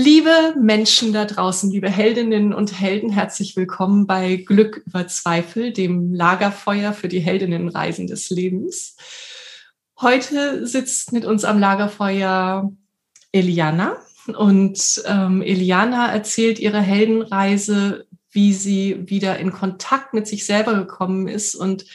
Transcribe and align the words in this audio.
Liebe 0.00 0.54
Menschen 0.56 1.12
da 1.12 1.24
draußen, 1.24 1.72
liebe 1.72 1.90
Heldinnen 1.90 2.54
und 2.54 2.78
Helden, 2.80 3.10
herzlich 3.10 3.56
willkommen 3.56 4.06
bei 4.06 4.36
Glück 4.36 4.80
über 4.86 5.08
Zweifel, 5.08 5.72
dem 5.72 6.14
Lagerfeuer 6.14 6.92
für 6.92 7.08
die 7.08 7.18
Heldinnenreisen 7.18 8.06
des 8.06 8.30
Lebens. 8.30 8.94
Heute 10.00 10.68
sitzt 10.68 11.12
mit 11.12 11.24
uns 11.24 11.42
am 11.44 11.58
Lagerfeuer 11.58 12.70
Eliana 13.32 13.96
und 14.36 15.02
ähm, 15.04 15.42
Eliana 15.42 16.12
erzählt 16.12 16.60
ihre 16.60 16.80
Heldenreise, 16.80 18.06
wie 18.30 18.52
sie 18.52 19.10
wieder 19.10 19.40
in 19.40 19.50
Kontakt 19.50 20.14
mit 20.14 20.28
sich 20.28 20.46
selber 20.46 20.74
gekommen 20.74 21.26
ist 21.26 21.56
und 21.56 21.86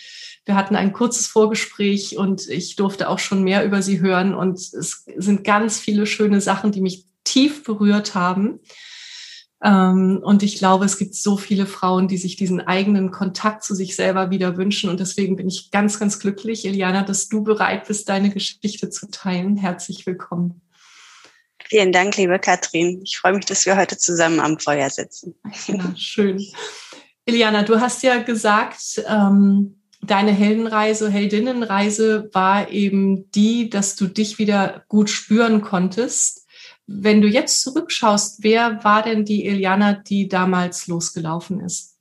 wir 0.43 0.55
hatten 0.55 0.75
ein 0.75 0.91
kurzes 0.91 1.27
Vorgespräch 1.27 2.17
und 2.17 2.49
ich 2.49 2.75
durfte 2.75 3.07
auch 3.07 3.19
schon 3.19 3.45
mehr 3.45 3.63
über 3.63 3.81
sie 3.81 4.01
hören 4.01 4.35
und 4.35 4.57
es 4.57 5.05
sind 5.15 5.45
ganz 5.45 5.79
viele 5.79 6.05
schöne 6.05 6.41
Sachen, 6.41 6.73
die 6.73 6.81
mich 6.81 7.05
tief 7.23 7.63
berührt 7.63 8.15
haben. 8.15 8.59
Ähm, 9.63 10.19
und 10.21 10.43
ich 10.43 10.57
glaube, 10.57 10.85
es 10.85 10.97
gibt 10.97 11.15
so 11.15 11.37
viele 11.37 11.65
Frauen, 11.65 12.07
die 12.07 12.17
sich 12.17 12.35
diesen 12.35 12.59
eigenen 12.59 13.11
Kontakt 13.11 13.63
zu 13.63 13.73
sich 13.75 13.95
selber 13.95 14.29
wieder 14.29 14.57
wünschen. 14.57 14.89
Und 14.89 14.99
deswegen 14.99 15.37
bin 15.37 15.47
ich 15.47 15.71
ganz, 15.71 15.99
ganz 15.99 16.19
glücklich, 16.19 16.65
Eliana, 16.65 17.03
dass 17.03 17.29
du 17.29 17.43
bereit 17.43 17.87
bist, 17.87 18.09
deine 18.09 18.29
Geschichte 18.29 18.89
zu 18.89 19.09
teilen. 19.09 19.55
Herzlich 19.55 20.05
willkommen. 20.05 20.61
Vielen 21.65 21.93
Dank, 21.93 22.17
liebe 22.17 22.37
Katrin. 22.39 23.01
Ich 23.03 23.17
freue 23.17 23.33
mich, 23.33 23.45
dass 23.45 23.65
wir 23.65 23.77
heute 23.77 23.97
zusammen 23.97 24.41
am 24.41 24.59
Feuer 24.59 24.89
sitzen. 24.89 25.33
Ja, 25.67 25.95
schön. 25.95 26.45
Eliana, 27.25 27.63
du 27.63 27.79
hast 27.79 28.03
ja 28.03 28.21
gesagt, 28.21 29.01
ähm, 29.07 29.81
deine 30.01 30.33
Heldenreise, 30.33 31.09
Heldinnenreise 31.09 32.29
war 32.33 32.69
eben 32.69 33.31
die, 33.31 33.69
dass 33.69 33.95
du 33.95 34.07
dich 34.07 34.39
wieder 34.39 34.83
gut 34.89 35.09
spüren 35.09 35.61
konntest 35.61 36.42
wenn 36.87 37.21
du 37.21 37.27
jetzt 37.27 37.61
zurückschaust, 37.61 38.43
wer 38.43 38.83
war 38.83 39.03
denn 39.03 39.25
die 39.25 39.45
Eliana, 39.47 39.93
die 39.93 40.27
damals 40.27 40.87
losgelaufen 40.87 41.61
ist? 41.61 41.97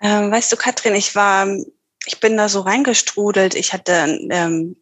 Ähm, 0.00 0.30
weißt 0.30 0.52
du, 0.52 0.56
Katrin, 0.56 0.94
ich 0.94 1.14
war, 1.14 1.46
ich 2.06 2.20
bin 2.20 2.36
da 2.36 2.48
so 2.48 2.60
reingestrudelt. 2.60 3.54
Ich 3.54 3.72
hatte 3.72 4.18
ähm, 4.30 4.76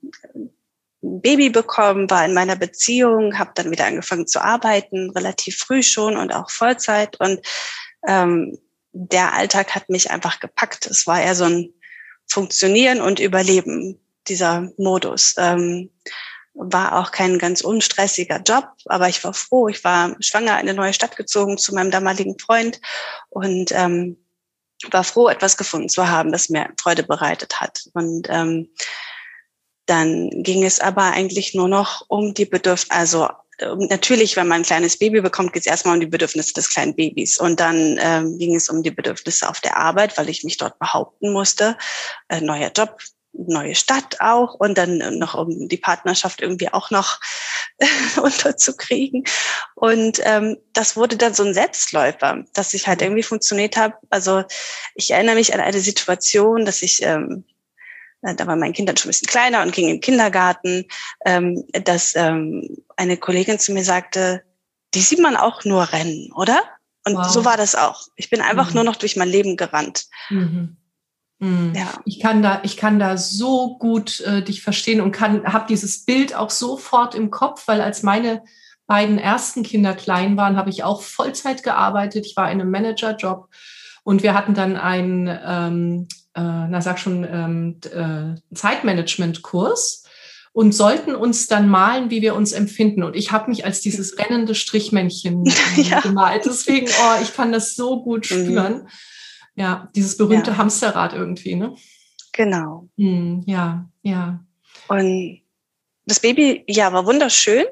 ein 1.03 1.21
Baby 1.21 1.51
bekommen, 1.51 2.11
war 2.11 2.25
in 2.25 2.35
meiner 2.35 2.57
Beziehung, 2.57 3.39
habe 3.39 3.53
dann 3.55 3.71
wieder 3.71 3.87
angefangen 3.87 4.27
zu 4.27 4.43
arbeiten, 4.43 5.11
relativ 5.11 5.59
früh 5.59 5.83
schon 5.83 6.17
und 6.17 6.33
auch 6.33 6.51
Vollzeit. 6.51 7.21
Und 7.21 7.41
ähm, 8.07 8.59
der 8.93 9.35
Alltag 9.35 9.75
hat 9.75 9.89
mich 9.89 10.11
einfach 10.11 10.41
gepackt. 10.41 10.87
Es 10.87 11.07
war 11.07 11.21
eher 11.21 11.35
so 11.35 11.45
ein 11.45 11.73
Funktionieren 12.27 13.01
und 13.01 13.21
Überleben, 13.21 14.01
dieser 14.27 14.73
Modus. 14.79 15.35
Ähm, 15.39 15.91
war 16.55 16.99
auch 16.99 17.11
kein 17.11 17.39
ganz 17.39 17.61
unstressiger 17.63 18.41
Job, 18.41 18.69
aber 18.87 19.09
ich 19.09 19.23
war 19.25 19.35
froh. 19.35 19.69
Ich 19.69 19.83
war 19.85 20.17
schwanger 20.21 20.53
in 20.61 20.69
eine 20.69 20.75
neue 20.75 20.93
Stadt 20.93 21.17
gezogen 21.17 21.59
zu 21.59 21.75
meinem 21.75 21.91
damaligen 21.91 22.39
Freund 22.39 22.81
und 23.29 23.73
ähm, 23.73 24.17
war 24.91 25.05
froh, 25.05 25.29
etwas 25.29 25.57
gefunden 25.57 25.89
zu 25.89 26.09
haben, 26.09 26.33
das 26.33 26.49
mir 26.49 26.71
Freude 26.81 27.03
bereitet 27.03 27.61
hat. 27.61 27.85
Und 27.93 28.29
ähm, 28.31 28.69
dann 29.87 30.31
ging 30.43 30.65
es 30.65 30.81
aber 30.81 31.05
eigentlich 31.13 31.55
nur 31.55 31.69
noch 31.69 32.05
um 32.09 32.35
die 32.35 32.47
Bedürfnisse, 32.47 32.91
also 32.91 33.29
natürlich, 33.77 34.37
wenn 34.37 34.49
man 34.49 34.61
ein 34.61 34.65
kleines 34.65 34.99
Baby 34.99 35.21
bekommt, 35.21 35.53
geht 35.53 35.63
es 35.63 35.67
erstmal 35.67 35.95
um 35.95 36.01
die 36.01 36.07
Bedürfnisse 36.07 36.55
des 36.55 36.71
kleinen 36.71 36.95
Babys. 36.95 37.39
Und 37.39 37.61
dann 37.61 37.99
ähm, 38.01 38.39
ging 38.39 38.55
es 38.55 38.69
um 38.69 38.83
die 38.83 38.91
Bedürfnisse 38.91 39.49
auf 39.49 39.61
der 39.61 39.77
Arbeit, 39.77 40.17
weil 40.17 40.29
ich 40.29 40.45
mich 40.45 40.57
dort 40.57 40.79
behaupten 40.79 41.33
musste. 41.33 41.77
Äh, 42.29 42.41
neuer 42.41 42.71
Job, 42.75 42.99
neue 43.33 43.75
Stadt 43.75 44.21
auch 44.21 44.55
und 44.55 44.77
dann 44.77 45.19
noch 45.19 45.35
um 45.35 45.69
die 45.69 45.77
Partnerschaft 45.77 46.41
irgendwie 46.41 46.73
auch 46.73 46.91
noch 46.91 47.21
unterzukriegen. 48.23 49.25
Und 49.75 50.21
ähm, 50.25 50.59
das 50.73 50.97
wurde 50.97 51.17
dann 51.17 51.35
so 51.35 51.45
ein 51.45 51.55
Selbstläufer, 51.55 52.45
dass 52.55 52.75
ich 52.75 52.87
halt 52.87 53.03
irgendwie 53.03 53.23
funktioniert 53.23 53.77
habe. 53.77 53.95
Also 54.11 54.45
ich 54.95 55.11
erinnere 55.11 55.37
mich 55.37 55.55
an 55.55 55.61
eine 55.61 55.81
Situation, 55.81 56.65
dass 56.65 56.83
ich 56.83 57.03
ähm, 57.03 57.45
äh, 58.23 58.35
da 58.35 58.47
war 58.47 58.57
mein 58.57 58.73
Kind 58.73 58.89
dann 58.89 58.97
schon 58.97 59.09
ein 59.09 59.13
bisschen 59.13 59.29
kleiner 59.29 59.63
und 59.63 59.73
ging 59.73 59.89
in 59.89 59.97
den 59.97 60.01
Kindergarten, 60.01 60.87
ähm, 61.25 61.65
dass 61.73 62.15
ähm, 62.17 62.83
eine 62.97 63.17
Kollegin 63.17 63.59
zu 63.59 63.73
mir 63.73 63.85
sagte, 63.85 64.43
die 64.95 65.01
sieht 65.01 65.21
man 65.21 65.37
auch 65.37 65.65
nur 65.65 65.93
rennen, 65.93 66.31
oder? 66.35 66.63
Und 67.07 67.17
wow. 67.17 67.29
so 67.29 67.45
war 67.45 67.57
das 67.57 67.75
auch. 67.75 68.09
Ich 68.17 68.29
bin 68.29 68.43
einfach 68.43 68.71
mhm. 68.71 68.75
nur 68.75 68.85
noch 68.85 68.97
durch 68.97 69.17
mein 69.17 69.29
Leben 69.29 69.57
gerannt. 69.57 70.07
Mhm. 70.29 70.77
Mhm. 71.41 71.73
Ja. 71.75 71.95
Ich 72.05 72.21
kann 72.21 72.43
da, 72.43 72.61
ich 72.63 72.77
kann 72.77 72.99
da 72.99 73.17
so 73.17 73.77
gut 73.79 74.21
äh, 74.21 74.43
dich 74.43 74.63
verstehen 74.63 75.01
und 75.01 75.11
kann, 75.11 75.45
habe 75.45 75.67
dieses 75.69 76.05
Bild 76.05 76.35
auch 76.35 76.51
sofort 76.51 77.15
im 77.15 77.31
Kopf, 77.31 77.67
weil 77.67 77.81
als 77.81 78.03
meine 78.03 78.43
beiden 78.87 79.19
ersten 79.19 79.63
Kinder 79.63 79.95
klein 79.95 80.37
waren, 80.37 80.57
habe 80.57 80.71
ich 80.71 80.85
auch 80.85 81.03
Vollzeit 81.03 81.63
gearbeitet. 81.63 82.27
Ich 82.27 82.37
war 82.37 82.51
in 82.51 82.61
einem 82.61 82.71
Managerjob 82.71 83.49
und 84.03 84.23
wir 84.23 84.35
hatten 84.35 84.55
dann 84.55 84.77
einen, 84.77 85.29
ähm, 85.29 86.09
äh, 86.35 86.41
na 86.43 86.81
sag 86.81 86.99
schon, 86.99 87.25
ähm, 87.25 87.81
äh, 87.85 88.55
Zeitmanagement-Kurs 88.55 90.05
und 90.53 90.75
sollten 90.75 91.15
uns 91.15 91.47
dann 91.47 91.69
malen, 91.69 92.11
wie 92.11 92.23
wir 92.23 92.35
uns 92.35 92.53
empfinden. 92.53 93.03
Und 93.03 93.15
ich 93.17 93.31
habe 93.31 93.49
mich 93.51 93.65
als 93.65 93.81
dieses 93.81 94.19
rennende 94.19 94.55
Strichmännchen 94.55 95.45
ja. 95.77 96.01
gemalt. 96.01 96.45
Deswegen, 96.45 96.89
oh, 96.89 97.23
ich 97.23 97.33
kann 97.33 97.53
das 97.53 97.77
so 97.77 98.03
gut 98.03 98.29
mhm. 98.31 98.45
spüren. 98.45 98.75
Mhm. 98.75 98.89
Ja, 99.55 99.91
dieses 99.95 100.17
berühte 100.17 100.53
ja. 100.53 100.57
Hamsterrad 100.57 101.13
irgendwie, 101.13 101.55
ne? 101.55 101.75
Genau. 102.33 102.89
Hm, 102.97 103.43
ja, 103.47 103.89
ja. 104.03 104.45
Und 104.89 105.41
das 106.07 106.21
Baby, 106.21 106.65
ja, 106.67 106.93
war 106.93 107.07
wunderschön. 107.07 107.65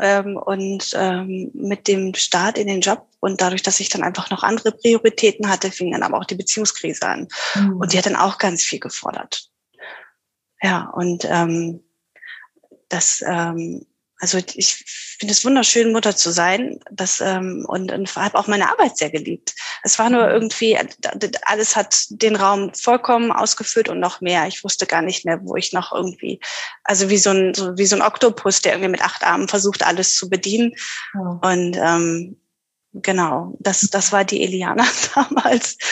Ähm, 0.00 0.36
und 0.36 0.90
ähm, 0.94 1.50
mit 1.54 1.86
dem 1.86 2.14
Start 2.14 2.58
in 2.58 2.66
den 2.66 2.80
Job 2.80 3.06
und 3.20 3.40
dadurch, 3.40 3.62
dass 3.62 3.80
ich 3.80 3.88
dann 3.88 4.02
einfach 4.02 4.30
noch 4.30 4.42
andere 4.42 4.72
Prioritäten 4.72 5.48
hatte, 5.48 5.70
fing 5.70 5.92
dann 5.92 6.02
aber 6.02 6.18
auch 6.18 6.24
die 6.24 6.34
Beziehungskrise 6.34 7.06
an. 7.06 7.28
Mhm. 7.54 7.76
Und 7.76 7.92
die 7.92 7.98
hat 7.98 8.06
dann 8.06 8.16
auch 8.16 8.38
ganz 8.38 8.62
viel 8.62 8.80
gefordert. 8.80 9.48
Ja, 10.62 10.90
und 10.90 11.24
ähm, 11.30 11.80
das 12.88 13.22
ähm, 13.26 13.86
also 14.20 14.38
ich 14.38 14.84
finde 15.18 15.32
es 15.32 15.44
wunderschön, 15.44 15.92
Mutter 15.92 16.16
zu 16.16 16.30
sein. 16.30 16.80
Das, 16.90 17.20
ähm, 17.20 17.64
und, 17.68 17.92
und 17.92 18.14
habe 18.16 18.38
auch 18.38 18.46
meine 18.46 18.70
Arbeit 18.70 18.96
sehr 18.96 19.10
geliebt. 19.10 19.54
Es 19.82 19.98
war 19.98 20.10
nur 20.10 20.24
mhm. 20.26 20.32
irgendwie, 20.32 20.78
alles 21.42 21.76
hat 21.76 22.04
den 22.10 22.36
Raum 22.36 22.74
vollkommen 22.74 23.30
ausgefüllt 23.30 23.88
und 23.88 24.00
noch 24.00 24.20
mehr. 24.20 24.46
Ich 24.46 24.64
wusste 24.64 24.86
gar 24.86 25.02
nicht 25.02 25.24
mehr, 25.24 25.40
wo 25.44 25.56
ich 25.56 25.72
noch 25.72 25.92
irgendwie, 25.92 26.40
also 26.84 27.10
wie 27.10 27.18
so 27.18 27.30
ein, 27.30 27.54
so 27.54 27.76
wie 27.78 27.86
so 27.86 27.96
ein 27.96 28.02
Oktopus, 28.02 28.60
der 28.60 28.72
irgendwie 28.72 28.90
mit 28.90 29.02
acht 29.02 29.22
Armen 29.24 29.48
versucht, 29.48 29.84
alles 29.84 30.16
zu 30.16 30.28
bedienen. 30.28 30.72
Ja. 31.14 31.40
Und 31.42 31.76
ähm, 31.76 32.40
genau, 32.92 33.54
das, 33.60 33.80
das 33.82 34.12
war 34.12 34.24
die 34.24 34.42
Eliana 34.42 34.86
damals. 35.14 35.78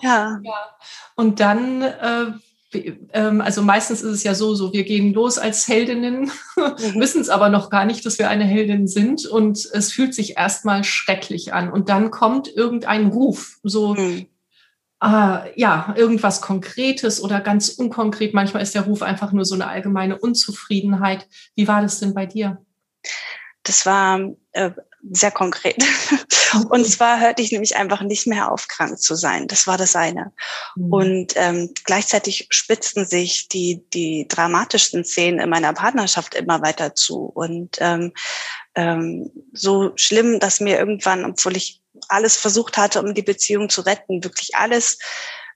Ja. 0.00 0.38
ja. 0.44 0.76
Und 1.16 1.40
dann 1.40 1.82
äh, 1.82 2.26
also 3.30 3.62
meistens 3.62 4.02
ist 4.02 4.12
es 4.12 4.24
ja 4.24 4.34
so, 4.34 4.54
so 4.54 4.72
wir 4.72 4.84
gehen 4.84 5.14
los 5.14 5.38
als 5.38 5.66
Heldinnen, 5.68 6.30
mhm. 6.56 7.00
wissen 7.00 7.20
es 7.20 7.30
aber 7.30 7.48
noch 7.48 7.70
gar 7.70 7.86
nicht, 7.86 8.04
dass 8.04 8.18
wir 8.18 8.28
eine 8.28 8.44
Heldin 8.44 8.86
sind 8.86 9.24
und 9.26 9.64
es 9.72 9.92
fühlt 9.92 10.14
sich 10.14 10.36
erstmal 10.36 10.84
schrecklich 10.84 11.54
an 11.54 11.72
und 11.72 11.88
dann 11.88 12.10
kommt 12.10 12.48
irgendein 12.54 13.06
Ruf, 13.06 13.58
so 13.62 13.94
mhm. 13.94 14.26
äh, 15.02 15.58
ja 15.60 15.94
irgendwas 15.96 16.42
Konkretes 16.42 17.22
oder 17.22 17.40
ganz 17.40 17.70
unkonkret. 17.70 18.34
Manchmal 18.34 18.62
ist 18.62 18.74
der 18.74 18.82
Ruf 18.82 19.02
einfach 19.02 19.32
nur 19.32 19.46
so 19.46 19.54
eine 19.54 19.68
allgemeine 19.68 20.18
Unzufriedenheit. 20.18 21.26
Wie 21.54 21.68
war 21.68 21.80
das 21.80 22.00
denn 22.00 22.12
bei 22.12 22.26
dir? 22.26 22.58
Das 23.62 23.86
war 23.86 24.20
äh, 24.52 24.72
sehr 25.10 25.30
konkret. 25.30 25.82
Und 26.70 26.86
zwar 26.86 27.20
hörte 27.20 27.42
ich 27.42 27.52
nämlich 27.52 27.76
einfach 27.76 28.02
nicht 28.02 28.26
mehr 28.26 28.50
auf, 28.50 28.68
krank 28.68 29.00
zu 29.00 29.14
sein. 29.14 29.48
Das 29.48 29.66
war 29.66 29.76
das 29.76 29.96
eine. 29.96 30.32
Mhm. 30.76 30.92
Und 30.92 31.32
ähm, 31.36 31.72
gleichzeitig 31.84 32.46
spitzten 32.50 33.04
sich 33.04 33.48
die, 33.48 33.84
die 33.92 34.26
dramatischsten 34.28 35.04
Szenen 35.04 35.40
in 35.40 35.50
meiner 35.50 35.72
Partnerschaft 35.72 36.34
immer 36.34 36.62
weiter 36.62 36.94
zu. 36.94 37.24
Und 37.24 37.76
ähm, 37.80 38.12
ähm, 38.74 39.30
so 39.52 39.92
schlimm, 39.96 40.40
dass 40.40 40.60
mir 40.60 40.78
irgendwann, 40.78 41.24
obwohl 41.24 41.56
ich 41.56 41.82
alles 42.08 42.36
versucht 42.36 42.78
hatte, 42.78 43.02
um 43.02 43.14
die 43.14 43.22
Beziehung 43.22 43.68
zu 43.68 43.82
retten, 43.82 44.24
wirklich 44.24 44.54
alles, 44.54 44.98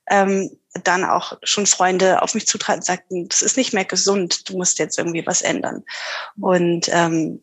ähm, 0.09 0.49
dann 0.83 1.05
auch 1.05 1.37
schon 1.43 1.65
Freunde 1.65 2.21
auf 2.21 2.33
mich 2.33 2.47
zutraten 2.47 2.79
und 2.79 2.85
sagten, 2.85 3.27
das 3.29 3.41
ist 3.41 3.57
nicht 3.57 3.73
mehr 3.73 3.85
gesund, 3.85 4.49
du 4.49 4.57
musst 4.57 4.79
jetzt 4.79 4.97
irgendwie 4.97 5.25
was 5.25 5.41
ändern. 5.41 5.83
Und 6.39 6.89
ähm, 6.91 7.41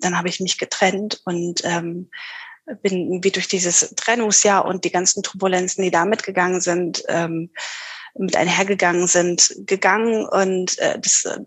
dann 0.00 0.16
habe 0.16 0.28
ich 0.28 0.40
mich 0.40 0.58
getrennt 0.58 1.20
und 1.24 1.62
ähm, 1.64 2.10
bin 2.82 3.22
wie 3.22 3.30
durch 3.30 3.48
dieses 3.48 3.94
Trennungsjahr 3.96 4.64
und 4.64 4.84
die 4.84 4.92
ganzen 4.92 5.22
Turbulenzen, 5.22 5.82
die 5.82 5.90
da 5.90 6.04
mitgegangen 6.04 6.60
sind, 6.60 7.02
ähm, 7.08 7.50
mit 8.14 8.36
einhergegangen 8.36 9.06
sind, 9.06 9.54
gegangen 9.66 10.26
und 10.26 10.78
äh, 10.78 10.98
das 10.98 11.24
äh, 11.24 11.40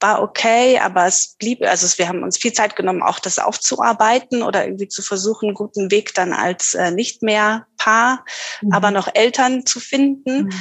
war 0.00 0.22
okay, 0.22 0.78
aber 0.78 1.06
es 1.06 1.36
blieb, 1.38 1.62
also 1.62 1.98
wir 1.98 2.08
haben 2.08 2.22
uns 2.22 2.36
viel 2.36 2.52
Zeit 2.52 2.76
genommen, 2.76 3.02
auch 3.02 3.18
das 3.18 3.38
aufzuarbeiten 3.38 4.42
oder 4.42 4.64
irgendwie 4.64 4.88
zu 4.88 5.02
versuchen, 5.02 5.46
einen 5.46 5.54
guten 5.54 5.90
Weg 5.90 6.14
dann 6.14 6.32
als 6.32 6.74
äh, 6.74 6.90
nicht 6.90 7.22
mehr 7.22 7.66
Paar, 7.78 8.24
mhm. 8.60 8.72
aber 8.72 8.90
noch 8.90 9.08
Eltern 9.14 9.64
zu 9.64 9.80
finden. 9.80 10.44
Mhm. 10.44 10.52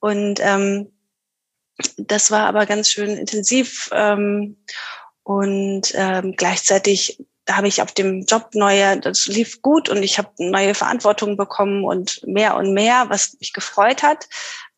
Und 0.00 0.40
ähm, 0.40 0.92
das 1.96 2.30
war 2.30 2.46
aber 2.46 2.66
ganz 2.66 2.90
schön 2.90 3.10
intensiv. 3.16 3.88
Ähm, 3.92 4.58
und 5.24 5.92
ähm, 5.94 6.34
gleichzeitig 6.36 7.18
habe 7.50 7.68
ich 7.68 7.82
auf 7.82 7.92
dem 7.92 8.24
Job 8.24 8.50
neue, 8.54 8.98
das 8.98 9.26
lief 9.26 9.62
gut 9.62 9.88
und 9.88 10.02
ich 10.02 10.18
habe 10.18 10.30
neue 10.38 10.74
Verantwortung 10.74 11.36
bekommen 11.36 11.84
und 11.84 12.20
mehr 12.26 12.56
und 12.56 12.72
mehr, 12.72 13.06
was 13.08 13.36
mich 13.40 13.52
gefreut 13.52 14.02
hat, 14.02 14.28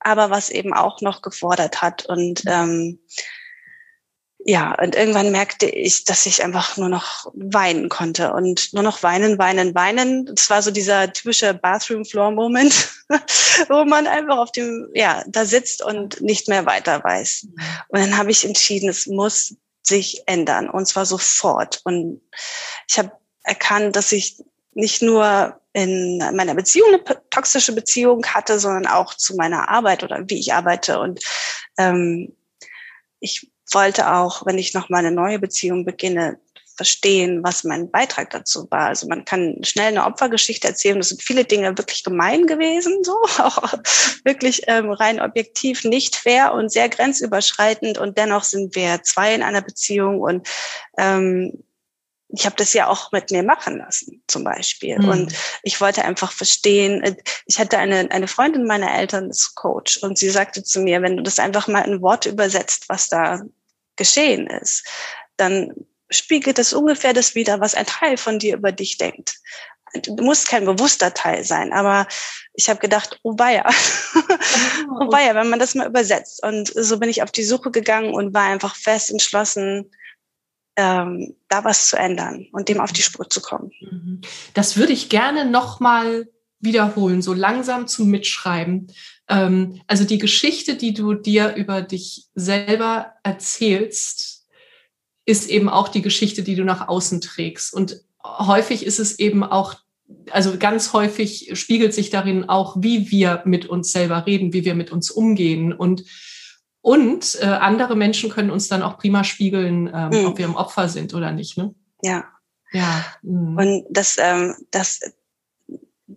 aber 0.00 0.31
was 0.31 0.50
eben 0.50 0.73
auch 0.73 1.00
noch 1.00 1.23
gefordert 1.23 1.82
hat. 1.82 2.06
Und 2.06 2.43
ähm, 2.46 3.00
ja, 4.46 4.75
und 4.81 4.94
irgendwann 4.94 5.32
merkte 5.32 5.67
ich, 5.67 6.05
dass 6.05 6.26
ich 6.26 6.44
einfach 6.44 6.76
nur 6.76 6.90
noch 6.90 7.32
weinen 7.35 7.88
konnte 7.88 8.32
und 8.32 8.73
nur 8.75 8.82
noch 8.82 9.02
weinen, 9.02 9.38
weinen, 9.38 9.75
weinen. 9.75 10.31
Es 10.37 10.50
war 10.50 10.61
so 10.61 10.70
dieser 10.70 11.12
typische 11.12 11.55
Bathroom 11.55 12.05
Floor 12.05 12.31
Moment, 12.31 12.90
wo 13.69 13.85
man 13.85 14.06
einfach 14.06 14.37
auf 14.37 14.52
dem, 14.52 14.90
ja, 14.94 15.25
da 15.26 15.47
sitzt 15.47 15.82
und 15.82 16.20
nicht 16.20 16.49
mehr 16.49 16.67
weiter 16.67 17.02
weiß. 17.02 17.44
Mhm. 17.44 17.55
Und 17.88 18.00
dann 18.00 18.17
habe 18.19 18.31
ich 18.31 18.44
entschieden, 18.44 18.90
es 18.90 19.06
muss 19.06 19.56
sich 19.86 20.22
ändern 20.26 20.69
und 20.69 20.86
zwar 20.86 21.06
sofort. 21.06 21.81
Und 21.84 22.20
ich 22.88 22.98
habe 22.98 23.12
erkannt, 23.42 23.96
dass 23.96 24.12
ich 24.12 24.42
nicht 24.72 25.02
nur 25.02 25.60
in 25.72 26.19
meiner 26.34 26.54
Beziehung 26.54 26.88
eine 26.88 27.04
toxische 27.31 27.75
Beziehung 27.75 28.25
hatte, 28.26 28.58
sondern 28.58 28.86
auch 28.86 29.14
zu 29.14 29.34
meiner 29.36 29.69
Arbeit 29.69 30.02
oder 30.02 30.22
wie 30.28 30.38
ich 30.38 30.52
arbeite. 30.54 30.98
Und 31.00 31.20
ähm, 31.78 32.34
ich 33.20 33.50
wollte 33.72 34.12
auch, 34.12 34.46
wenn 34.46 34.58
ich 34.58 34.75
noch 34.75 34.88
mal 34.88 34.98
eine 34.98 35.10
neue 35.10 35.38
Beziehung 35.38 35.84
beginne, 35.84 36.38
verstehen, 36.76 37.43
was 37.43 37.65
mein 37.65 37.91
Beitrag 37.91 38.31
dazu 38.31 38.67
war. 38.71 38.87
Also 38.88 39.06
man 39.06 39.25
kann 39.25 39.59
schnell 39.62 39.88
eine 39.88 40.05
Opfergeschichte 40.05 40.69
erzählen. 40.69 40.99
Es 40.99 41.11
sind 41.11 41.23
viele 41.23 41.44
Dinge 41.44 41.76
wirklich 41.79 42.03
gemein 42.03 42.47
gewesen, 42.47 43.05
so 43.05 43.12
auch 43.38 43.75
wirklich 44.25 44.62
ähm, 44.67 44.91
rein 44.91 45.21
objektiv 45.21 45.85
nicht 45.85 46.17
fair 46.17 46.53
und 46.53 46.73
sehr 46.73 46.88
grenzüberschreitend. 46.88 47.99
Und 47.99 48.19
dennoch 48.19 48.44
sind 48.44 48.75
wir 48.75 49.03
zwei 49.03 49.35
in 49.35 49.43
einer 49.43 49.62
Beziehung 49.62 50.21
und 50.21 50.49
ähm, 50.99 51.65
ich 52.37 52.47
habe 52.47 52.56
das 52.56 52.73
ja 52.73 52.88
auch 52.88 53.12
mit 53.12 53.31
mir 53.31 53.43
machen 53.43 53.79
lassen, 53.79 54.23
zum 54.26 54.43
Beispiel. 54.44 54.99
Mhm. 54.99 55.09
Und 55.09 55.35
ich 55.62 55.81
wollte 55.81 56.05
einfach 56.05 56.32
verstehen, 56.32 57.03
äh, 57.03 57.17
ich 57.47 57.59
hatte 57.59 57.79
eine, 57.79 58.11
eine 58.11 58.29
Freundin 58.29 58.67
meiner 58.67 58.93
Eltern, 58.93 59.29
das 59.29 59.55
Coach, 59.55 59.99
und 59.99 60.19
sie 60.19 60.31
sagte 60.31 60.65
zu 60.65 60.81
mir, 60.81 61.03
wenn 61.03 61.17
du 61.17 61.23
das 61.23 61.38
einfach 61.38 61.69
mal 61.69 61.82
in 61.82 62.03
Worte 62.03 62.31
übersetzt, 62.31 62.88
was 62.88 63.09
da 63.09 63.43
geschehen 63.97 64.49
ist, 64.49 64.85
dann 65.37 65.73
spiegelt 66.14 66.58
es 66.58 66.72
ungefähr 66.72 67.12
das 67.12 67.34
wieder, 67.34 67.61
was 67.61 67.75
ein 67.75 67.87
Teil 67.87 68.16
von 68.16 68.38
dir 68.38 68.56
über 68.56 68.72
dich 68.72 68.99
denkt. 68.99 69.38
Du 70.02 70.16
musst 70.16 70.49
kein 70.49 70.64
bewusster 70.64 71.14
Teil 71.14 71.44
sein, 71.44 71.72
aber 71.72 72.08
ich 72.52 72.69
habe 72.69 72.81
gedacht, 72.81 73.20
oh 73.22 73.34
weia, 73.38 73.64
oh 74.14 75.12
weia, 75.12 75.35
wenn 75.37 75.50
man 75.50 75.61
das 75.61 75.75
mal 75.76 75.87
übersetzt. 75.87 76.42
Und 76.42 76.73
so 76.75 76.99
bin 76.99 77.09
ich 77.09 77.23
auf 77.23 77.30
die 77.30 77.44
Suche 77.44 77.71
gegangen 77.71 78.12
und 78.12 78.35
war 78.35 78.42
einfach 78.42 78.75
fest 78.75 79.11
entschlossen, 79.11 79.90
ähm, 80.76 81.37
da 81.49 81.64
was 81.64 81.88
zu 81.88 81.97
ändern 81.97 82.47
und 82.52 82.68
dem 82.68 82.80
auf 82.80 82.92
die 82.92 83.02
Spur 83.02 83.30
zu 83.30 83.40
kommen. 83.40 83.71
Mhm. 83.80 84.21
Das 84.54 84.76
würde 84.76 84.92
ich 84.92 85.09
gerne 85.09 85.44
nochmal 85.44 86.28
wiederholen, 86.59 87.23
so 87.23 87.33
langsam 87.33 87.87
zum 87.87 88.11
Mitschreiben. 88.11 88.92
Ähm, 89.28 89.80
also 89.87 90.04
die 90.04 90.18
Geschichte, 90.18 90.75
die 90.75 90.94
du 90.94 91.14
dir 91.14 91.54
über 91.54 91.83
dich 91.83 92.26
selber 92.35 93.14
erzählst, 93.23 94.34
ist 95.26 95.49
eben 95.49 95.69
auch 95.69 95.88
die 95.88 96.02
Geschichte, 96.02 96.43
die 96.43 96.54
du 96.54 96.64
nach 96.64 96.88
außen 96.88 97.21
trägst. 97.21 97.73
Und 97.73 98.00
häufig 98.23 98.85
ist 98.85 98.99
es 98.99 99.19
eben 99.19 99.43
auch, 99.43 99.75
also 100.31 100.59
ganz 100.59 100.93
häufig 100.93 101.50
spiegelt 101.54 101.95
sich 101.95 102.11
darin 102.11 102.49
auch, 102.49 102.76
wie 102.78 103.11
wir 103.11 103.43
mit 103.47 103.66
uns 103.66 103.93
selber 103.93 104.26
reden, 104.26 104.52
wie 104.52 104.64
wir 104.64 104.75
mit 104.75 104.93
uns 104.93 105.11
umgehen. 105.11 105.73
Und, 105.73 106.04
und 106.81 107.38
äh, 107.40 107.47
andere 107.47 107.97
Menschen 107.97 108.31
können 108.31 108.50
uns 108.50 108.69
dann 108.69 108.83
auch 108.83 108.99
prima 108.99 109.25
spiegeln, 109.25 109.90
ähm, 109.93 110.11
mhm. 110.11 110.26
ob 110.26 110.38
wir 110.38 110.45
im 110.45 110.57
Opfer 110.57 110.88
sind 110.88 111.14
oder 111.14 111.33
nicht. 111.33 111.57
Ne? 111.57 111.75
Ja. 112.02 112.25
Ja. 112.73 113.04
Mhm. 113.23 113.57
Und 113.57 113.85
das, 113.88 114.19
ähm, 114.19 114.54
das, 114.71 115.00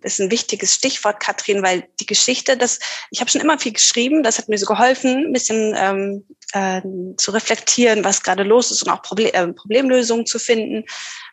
ist 0.02 0.20
ein 0.20 0.30
wichtiges 0.30 0.74
Stichwort, 0.74 1.20
Katrin, 1.20 1.62
weil 1.62 1.88
die 2.00 2.06
Geschichte, 2.06 2.56
das, 2.56 2.78
ich 3.10 3.20
habe 3.20 3.30
schon 3.30 3.40
immer 3.40 3.58
viel 3.58 3.72
geschrieben, 3.72 4.22
das 4.22 4.38
hat 4.38 4.48
mir 4.48 4.58
so 4.58 4.66
geholfen, 4.66 5.26
ein 5.26 5.32
bisschen 5.32 5.74
ähm, 5.76 6.26
äh, 6.52 6.82
zu 7.16 7.30
reflektieren, 7.30 8.04
was 8.04 8.22
gerade 8.22 8.42
los 8.42 8.70
ist 8.70 8.82
und 8.82 8.90
auch 8.90 9.02
Problem, 9.02 9.30
äh, 9.32 9.52
Problemlösungen 9.52 10.26
zu 10.26 10.38
finden. 10.38 10.84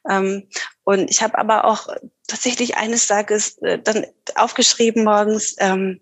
Ähm, 0.10 0.48
und 0.84 1.10
ich 1.10 1.22
habe 1.22 1.38
aber 1.38 1.66
auch 1.66 1.88
tatsächlich 2.28 2.78
eines 2.78 3.08
Tages 3.08 3.58
äh, 3.60 3.80
dann 3.80 4.06
aufgeschrieben 4.36 5.04
morgens, 5.04 5.56
ähm, 5.60 6.02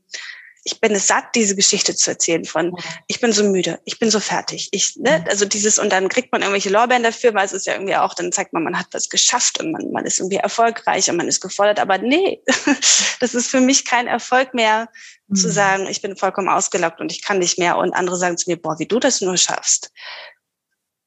ich 0.65 0.79
bin 0.79 0.93
es 0.93 1.07
satt, 1.07 1.35
diese 1.35 1.55
Geschichte 1.55 1.95
zu 1.95 2.11
erzählen 2.11 2.45
von, 2.45 2.75
ich 3.07 3.19
bin 3.19 3.33
so 3.33 3.43
müde, 3.43 3.79
ich 3.85 3.99
bin 3.99 4.09
so 4.09 4.19
fertig. 4.19 4.69
Ich, 4.71 4.95
ne, 4.95 5.19
mhm. 5.19 5.29
also 5.29 5.45
dieses, 5.45 5.77
und 5.77 5.91
dann 5.91 6.07
kriegt 6.07 6.31
man 6.31 6.41
irgendwelche 6.41 6.69
Lorbeeren 6.69 7.03
dafür, 7.03 7.33
weil 7.33 7.45
es 7.45 7.53
ist 7.53 7.65
ja 7.65 7.73
irgendwie 7.73 7.95
auch, 7.95 8.13
dann 8.13 8.31
zeigt 8.31 8.53
man, 8.53 8.63
man 8.63 8.77
hat 8.77 8.87
was 8.91 9.09
geschafft 9.09 9.59
und 9.59 9.71
man, 9.71 9.91
man 9.91 10.05
ist 10.05 10.19
irgendwie 10.19 10.37
erfolgreich 10.37 11.09
und 11.09 11.17
man 11.17 11.27
ist 11.27 11.41
gefordert. 11.41 11.79
Aber 11.79 11.97
nee, 11.97 12.41
das 13.19 13.33
ist 13.33 13.47
für 13.47 13.59
mich 13.59 13.85
kein 13.85 14.07
Erfolg 14.07 14.53
mehr, 14.53 14.87
mhm. 15.27 15.35
zu 15.35 15.51
sagen, 15.51 15.87
ich 15.87 16.01
bin 16.01 16.15
vollkommen 16.15 16.49
ausgelockt 16.49 17.01
und 17.01 17.11
ich 17.11 17.21
kann 17.21 17.39
nicht 17.39 17.59
mehr. 17.59 17.77
Und 17.77 17.93
andere 17.93 18.17
sagen 18.17 18.37
zu 18.37 18.49
mir, 18.49 18.57
boah, 18.57 18.79
wie 18.79 18.87
du 18.87 18.99
das 18.99 19.19
nur 19.19 19.35
schaffst. 19.35 19.91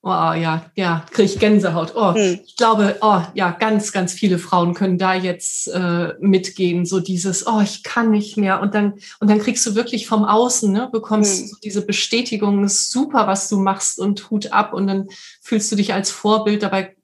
Oh 0.08 0.32
ja, 0.34 0.70
ja, 0.76 1.04
kriege 1.10 1.24
ich 1.24 1.40
Gänsehaut. 1.40 1.94
Oh, 1.96 2.14
hm. 2.14 2.38
ich 2.46 2.54
glaube, 2.54 2.94
oh 3.00 3.22
ja, 3.34 3.50
ganz, 3.50 3.90
ganz 3.90 4.12
viele 4.12 4.38
Frauen 4.38 4.72
können 4.72 4.98
da 4.98 5.14
jetzt 5.14 5.66
äh, 5.66 6.14
mitgehen. 6.20 6.86
So 6.86 7.00
dieses, 7.00 7.44
oh, 7.48 7.60
ich 7.60 7.82
kann 7.82 8.12
nicht 8.12 8.36
mehr. 8.36 8.60
Und 8.60 8.76
dann, 8.76 9.00
und 9.18 9.28
dann 9.28 9.40
kriegst 9.40 9.66
du 9.66 9.74
wirklich 9.74 10.06
vom 10.06 10.24
Außen, 10.24 10.70
ne, 10.70 10.88
bekommst 10.92 11.40
hm. 11.40 11.46
so 11.48 11.56
diese 11.60 11.84
Bestätigung, 11.84 12.62
ist 12.62 12.92
super, 12.92 13.26
was 13.26 13.48
du 13.48 13.58
machst 13.58 13.98
und 13.98 14.30
Hut 14.30 14.52
ab. 14.52 14.74
Und 14.74 14.86
dann 14.86 15.08
fühlst 15.42 15.72
du 15.72 15.76
dich 15.76 15.92
als 15.92 16.12
Vorbild. 16.12 16.62
Dabei, 16.62 16.94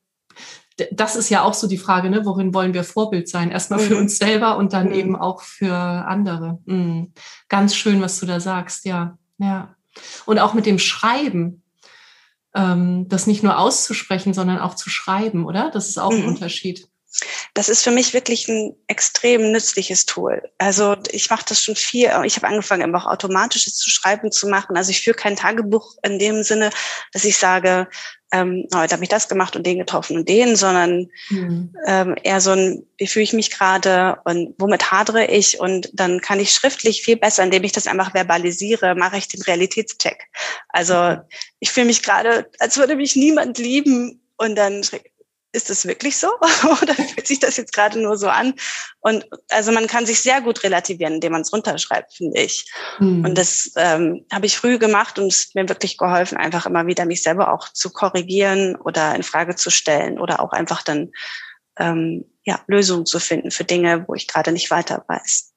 das 0.92 1.16
ist 1.16 1.28
ja 1.28 1.42
auch 1.42 1.54
so 1.54 1.66
die 1.66 1.78
Frage, 1.78 2.09
ne, 2.09 2.25
worin 2.25 2.54
wollen 2.54 2.73
wir 2.73 2.85
Vorbild 2.85 3.28
sein? 3.28 3.50
Erstmal 3.50 3.80
für 3.80 3.94
mhm. 3.94 4.02
uns 4.02 4.18
selber 4.18 4.56
und 4.59 4.75
dann 4.75 4.90
mhm. 4.90 4.94
eben 4.94 5.16
auch 5.16 5.42
für 5.42 5.75
andere. 5.75 6.61
Mhm. 6.66 7.14
Ganz 7.49 7.75
schön, 7.75 8.00
was 8.00 8.21
du 8.21 8.26
da 8.26 8.38
sagst, 8.38 8.85
ja, 8.85 9.18
ja. 9.38 9.75
Und 10.25 10.38
auch 10.38 10.54
mit 10.54 10.66
dem 10.66 10.78
Schreiben 10.78 11.62
das 12.54 13.26
nicht 13.26 13.42
nur 13.42 13.59
auszusprechen, 13.59 14.35
sondern 14.35 14.59
auch 14.59 14.75
zu 14.75 14.90
schreiben, 14.90 15.47
oder? 15.47 15.71
Das 15.71 15.88
ist 15.88 15.99
auch 15.99 16.12
mhm. 16.12 16.18
ein 16.18 16.28
Unterschied. 16.28 16.88
Das 17.54 17.69
ist 17.69 17.83
für 17.83 17.90
mich 17.90 18.14
wirklich 18.14 18.49
ein 18.49 18.75
extrem 18.87 19.52
nützliches 19.52 20.07
Tool. 20.07 20.42
Also 20.59 20.97
ich 21.11 21.28
mache 21.31 21.45
das 21.49 21.62
schon 21.62 21.76
viel. 21.76 22.11
Ich 22.25 22.37
habe 22.37 22.49
angefangen, 22.49 22.83
immer 22.83 22.99
auch 22.99 23.11
automatisches 23.11 23.75
zu 23.76 23.90
schreiben 23.90 24.33
zu 24.33 24.49
machen. 24.49 24.76
Also 24.76 24.90
ich 24.90 25.02
führe 25.02 25.16
kein 25.16 25.37
Tagebuch 25.37 25.97
in 26.02 26.19
dem 26.19 26.42
Sinne, 26.42 26.71
dass 27.12 27.25
ich 27.25 27.37
sage, 27.37 27.88
ähm, 28.33 28.66
heute 28.75 28.95
habe 28.95 29.02
ich 29.02 29.11
das 29.11 29.28
gemacht 29.28 29.57
und 29.57 29.66
den 29.66 29.78
getroffen 29.78 30.16
und 30.16 30.28
den, 30.28 30.57
sondern 30.57 31.09
mhm. 31.28 31.75
ähm, 31.87 32.16
eher 32.23 32.40
so 32.40 32.52
ein, 32.52 32.87
wie 32.97 33.07
fühle 33.07 33.25
ich 33.25 33.35
mich 33.35 33.50
gerade 33.50 34.16
und 34.25 34.54
womit 34.59 34.90
hadere 34.90 35.26
ich 35.26 35.61
und 35.61 35.90
dann 35.92 36.21
kann 36.23 36.40
ich 36.40 36.52
schriftlich 36.52 37.02
viel 37.02 37.16
besser, 37.16 37.42
indem 37.42 37.64
ich 37.64 37.73
das 37.73 37.87
einfach 37.87 38.14
verbalisiere, 38.14 38.95
mache 38.95 39.19
ich 39.19 39.28
den 39.28 39.42
Realitätscheck. 39.42 40.28
Also 40.71 41.19
ich 41.61 41.71
fühle 41.71 41.87
mich 41.87 42.02
gerade, 42.02 42.50
als 42.59 42.78
würde 42.78 42.97
mich 42.97 43.16
niemand 43.16 43.59
lieben 43.59 44.23
und 44.38 44.57
dann 44.57 44.83
ist 45.52 45.68
das 45.71 45.87
wirklich 45.87 46.16
so 46.16 46.28
oder 46.82 46.94
fühlt 46.94 47.26
sich 47.26 47.38
das 47.38 47.56
jetzt 47.56 47.73
gerade 47.73 48.00
nur 48.00 48.16
so 48.16 48.28
an? 48.28 48.54
Und 49.00 49.26
also 49.50 49.71
man 49.73 49.87
kann 49.87 50.06
sich 50.06 50.21
sehr 50.21 50.40
gut 50.40 50.62
relativieren, 50.62 51.14
indem 51.14 51.32
man 51.32 51.42
es 51.42 51.52
runterschreibt, 51.52 52.14
finde 52.14 52.40
ich. 52.40 52.71
Mhm. 52.99 53.25
Und 53.25 53.38
das 53.38 53.73
ähm, 53.76 54.25
habe 54.32 54.47
ich 54.47 54.56
früh 54.56 54.78
gemacht 54.78 55.18
und 55.18 55.26
es 55.26 55.54
mir 55.54 55.68
wirklich 55.68 55.99
geholfen, 55.99 56.38
einfach 56.38 56.66
immer 56.66 56.87
wieder 56.87 57.04
mich 57.04 57.23
selber 57.23 57.52
auch 57.52 57.68
zu 57.68 57.90
korrigieren 57.90 58.76
oder 58.76 59.14
in 59.14 59.23
Frage 59.23 59.54
zu 59.54 59.71
stellen 59.71 60.18
oder 60.18 60.40
auch 60.40 60.52
einfach 60.52 60.82
dann 60.82 61.11
ähm, 61.78 62.25
ja, 62.44 62.61
Lösungen 62.66 63.06
zu 63.06 63.21
finden 63.21 63.50
für 63.50 63.64
Dinge, 63.64 64.06
wo 64.09 64.14
ich 64.14 64.26
gerade 64.26 64.52
nicht 64.52 64.71
weiter 64.71 65.04
weiß. 65.06 65.52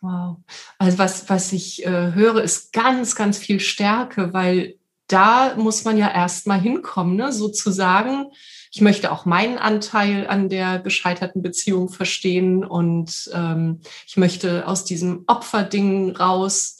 Wow. 0.00 0.38
Also 0.78 0.98
was, 0.98 1.28
was 1.28 1.52
ich 1.52 1.86
äh, 1.86 2.12
höre, 2.12 2.42
ist 2.42 2.72
ganz, 2.72 3.14
ganz 3.14 3.38
viel 3.38 3.60
Stärke, 3.60 4.32
weil 4.32 4.74
da 5.06 5.54
muss 5.56 5.84
man 5.84 5.96
ja 5.96 6.12
erst 6.12 6.46
mal 6.46 6.60
hinkommen, 6.60 7.16
ne? 7.16 7.32
sozusagen 7.32 8.26
ich 8.74 8.80
möchte 8.80 9.12
auch 9.12 9.26
meinen 9.26 9.58
Anteil 9.58 10.26
an 10.26 10.48
der 10.48 10.78
gescheiterten 10.78 11.42
Beziehung 11.42 11.90
verstehen 11.90 12.64
und 12.64 13.30
ähm, 13.34 13.80
ich 14.06 14.16
möchte 14.16 14.66
aus 14.66 14.86
diesem 14.86 15.24
Opferding 15.26 16.16
raus. 16.16 16.78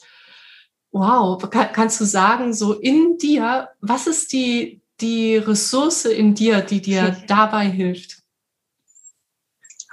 Wow, 0.91 1.37
kann, 1.51 1.71
kannst 1.71 2.01
du 2.01 2.05
sagen, 2.05 2.53
so 2.53 2.73
in 2.73 3.19
dir, 3.19 3.69
was 3.79 4.07
ist 4.07 4.33
die, 4.33 4.81
die 5.01 5.37
Ressource 5.37 6.05
in 6.05 6.33
dir, 6.33 6.61
die 6.61 6.81
dir 6.81 7.15
dabei 7.27 7.65
hilft? 7.69 8.23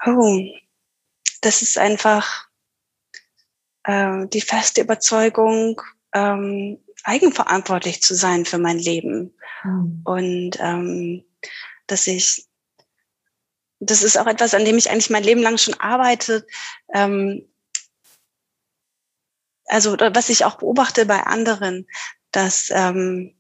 Oh, 0.07 0.41
das 1.43 1.61
ist 1.61 1.77
einfach 1.77 2.47
äh, 3.85 4.27
die 4.29 4.41
feste 4.41 4.81
Überzeugung, 4.81 5.83
ähm, 6.15 6.79
eigenverantwortlich 7.05 8.03
zu 8.03 8.15
sein 8.15 8.47
für 8.47 8.59
mein 8.59 8.79
Leben. 8.79 9.35
Mhm. 9.65 10.01
Und 10.05 10.51
ähm, 10.61 11.25
dass 11.91 12.07
ich, 12.07 12.47
das 13.79 14.03
ist 14.03 14.19
auch 14.19 14.27
etwas, 14.27 14.55
an 14.55 14.65
dem 14.65 14.79
ich 14.79 14.91
eigentlich 14.91 15.11
mein 15.11 15.25
Leben 15.25 15.43
lang 15.43 15.59
schon 15.59 15.75
arbeite. 15.75 16.47
Ähm, 16.93 17.49
also 19.67 19.97
was 19.99 20.29
ich 20.29 20.45
auch 20.45 20.57
beobachte 20.57 21.07
bei 21.07 21.23
anderen, 21.23 21.87
dass 22.33 22.71
ähm, 22.71 23.37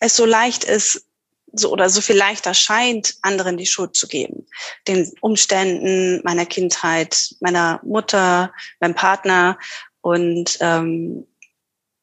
es 0.00 0.16
so 0.16 0.24
leicht 0.24 0.64
ist, 0.64 1.06
so 1.52 1.70
oder 1.70 1.88
so 1.88 2.00
viel 2.00 2.16
leichter 2.16 2.52
scheint, 2.52 3.16
anderen 3.22 3.56
die 3.56 3.66
Schuld 3.66 3.94
zu 3.94 4.08
geben. 4.08 4.46
Den 4.88 5.12
Umständen 5.20 6.20
meiner 6.24 6.46
Kindheit, 6.46 7.34
meiner 7.40 7.80
Mutter, 7.84 8.52
meinem 8.80 8.94
Partner. 8.94 9.58
Und 10.00 10.58
ähm, 10.60 11.26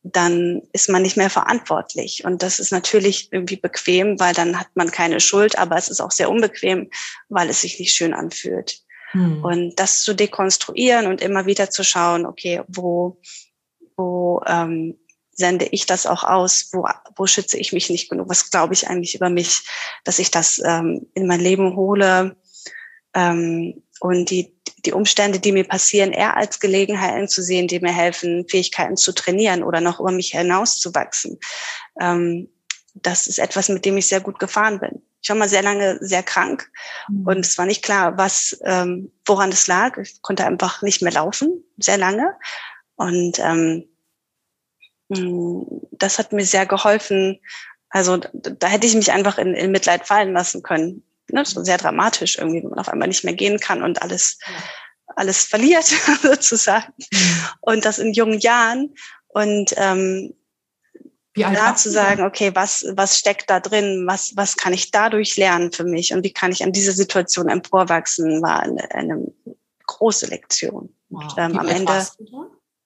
dann 0.04 0.62
ist 0.74 0.90
man 0.90 1.04
nicht 1.04 1.18
mehr 1.18 1.30
verantwortlich. 1.30 2.26
Und 2.26 2.42
das 2.42 2.60
ist 2.60 2.72
natürlich 2.72 3.32
irgendwie 3.32 3.58
bequem, 3.58 4.20
weil 4.20 4.34
dann 4.34 4.60
hat 4.60 4.70
man 4.74 4.92
keine 4.92 5.20
Schuld, 5.20 5.58
aber 5.58 5.78
es 5.78 5.90
ist 5.90 6.02
auch 6.02 6.12
sehr 6.12 6.30
unbequem, 6.30 6.90
weil 7.30 7.50
es 7.50 7.62
sich 7.62 7.80
nicht 7.80 7.94
schön 7.94 8.14
anfühlt. 8.14 8.82
Hm. 9.12 9.44
Und 9.44 9.76
das 9.76 10.02
zu 10.02 10.16
dekonstruieren 10.16 11.08
und 11.08 11.22
immer 11.22 11.46
wieder 11.46 11.70
zu 11.70 11.84
schauen, 11.84 12.26
okay, 12.26 12.62
wo, 12.68 13.20
wo 13.96 14.42
ähm, 14.48 14.98
sende 15.32 15.66
ich 15.66 15.86
das 15.86 16.08
auch 16.08 16.24
aus, 16.24 16.70
wo, 16.72 16.86
wo 17.16 17.28
schütze 17.28 17.58
ich 17.58 17.74
mich 17.74 17.90
nicht 17.90 18.10
genug, 18.10 18.30
was 18.30 18.50
glaube 18.50 18.74
ich 18.74 18.88
eigentlich 18.88 19.16
über 19.16 19.30
mich, 19.30 19.62
dass 20.04 20.20
ich 20.20 20.32
das 20.32 20.62
ähm, 20.64 21.08
in 21.14 21.28
mein 21.28 21.40
Leben 21.40 21.76
hole 21.76 22.36
ähm, 23.14 23.84
und 24.00 24.30
die 24.30 24.54
die 24.86 24.94
Umstände, 24.94 25.40
die 25.40 25.52
mir 25.52 25.64
passieren, 25.64 26.12
eher 26.12 26.38
als 26.38 26.60
Gelegenheiten 26.60 27.28
zu 27.28 27.42
sehen, 27.42 27.68
die 27.68 27.80
mir 27.80 27.94
helfen, 27.94 28.48
Fähigkeiten 28.48 28.98
zu 28.98 29.14
trainieren 29.14 29.64
oder 29.64 29.82
noch 29.82 30.00
über 30.00 30.12
mich 30.12 30.32
hinauszuwachsen. 30.32 31.40
Ähm, 32.00 32.50
das 32.94 33.28
ist 33.28 33.40
etwas, 33.40 33.70
mit 33.70 33.86
dem 33.86 33.98
ich 33.98 34.08
sehr 34.08 34.22
gut 34.22 34.40
gefahren 34.40 34.80
bin. 34.80 35.02
Ich 35.22 35.30
war 35.30 35.36
mal 35.36 35.48
sehr 35.48 35.62
lange 35.62 36.00
sehr 36.02 36.24
krank 36.24 36.70
mhm. 37.10 37.28
und 37.28 37.46
es 37.46 37.58
war 37.58 37.66
nicht 37.66 37.84
klar, 37.84 38.18
was, 38.18 38.60
ähm, 38.66 39.12
woran 39.26 39.52
es 39.52 39.68
lag. 39.68 39.98
Ich 39.98 40.22
konnte 40.22 40.46
einfach 40.46 40.82
nicht 40.82 41.02
mehr 41.02 41.14
laufen, 41.14 41.64
sehr 41.78 41.98
lange. 41.98 42.36
Und 42.96 43.40
ähm, 43.40 43.88
mm, 45.10 45.62
das 45.92 46.18
hat 46.18 46.34
mir 46.34 46.46
sehr 46.46 46.66
geholfen. 46.66 47.40
Also 47.90 48.18
da 48.18 48.68
hätte 48.68 48.88
ich 48.88 48.96
mich 48.96 49.12
einfach 49.12 49.38
in, 49.38 49.54
in 49.54 49.72
Mitleid 49.72 50.08
fallen 50.08 50.34
lassen 50.34 50.64
können 50.64 51.04
ne, 51.32 51.46
so 51.46 51.64
sehr 51.64 51.78
dramatisch 51.78 52.38
irgendwie, 52.38 52.64
wenn 52.64 52.70
man 52.70 52.80
auf 52.80 52.90
einmal 52.90 53.08
nicht 53.08 53.24
mehr 53.24 53.34
gehen 53.34 53.60
kann 53.60 53.84
und 53.84 54.02
alles, 54.02 54.38
ja. 54.46 54.54
alles 55.16 55.44
verliert 55.44 55.86
sozusagen. 56.22 56.94
Mhm. 56.98 57.46
Und 57.62 57.86
das 57.86 58.00
in 58.00 58.14
jungen 58.14 58.40
Jahren. 58.40 58.94
Und 59.28 59.74
ähm, 59.78 60.34
wie 61.34 61.44
da 61.44 61.76
zu 61.76 61.90
sagen, 61.90 62.24
okay, 62.24 62.52
was, 62.56 62.86
was 62.92 63.18
steckt 63.18 63.50
da 63.50 63.62
drin? 63.62 64.06
Was, 64.06 64.36
was 64.36 64.58
kann 64.58 64.74
ich 64.74 64.92
dadurch 64.92 65.38
lernen 65.38 65.72
für 65.72 65.86
mich? 65.86 66.14
Und 66.14 66.26
wie 66.26 66.34
kann 66.34 66.52
ich 66.52 66.64
an 66.64 66.74
dieser 66.74 66.92
Situation 66.92 67.48
emporwachsen? 67.48 68.42
War 68.42 68.60
eine, 68.60 68.92
eine 68.92 69.32
große 69.88 70.28
Lektion. 70.28 70.94
Wow. 71.10 71.24
Und, 71.24 71.34
ähm, 71.38 71.58
am 71.58 71.68
Ende. 71.70 72.06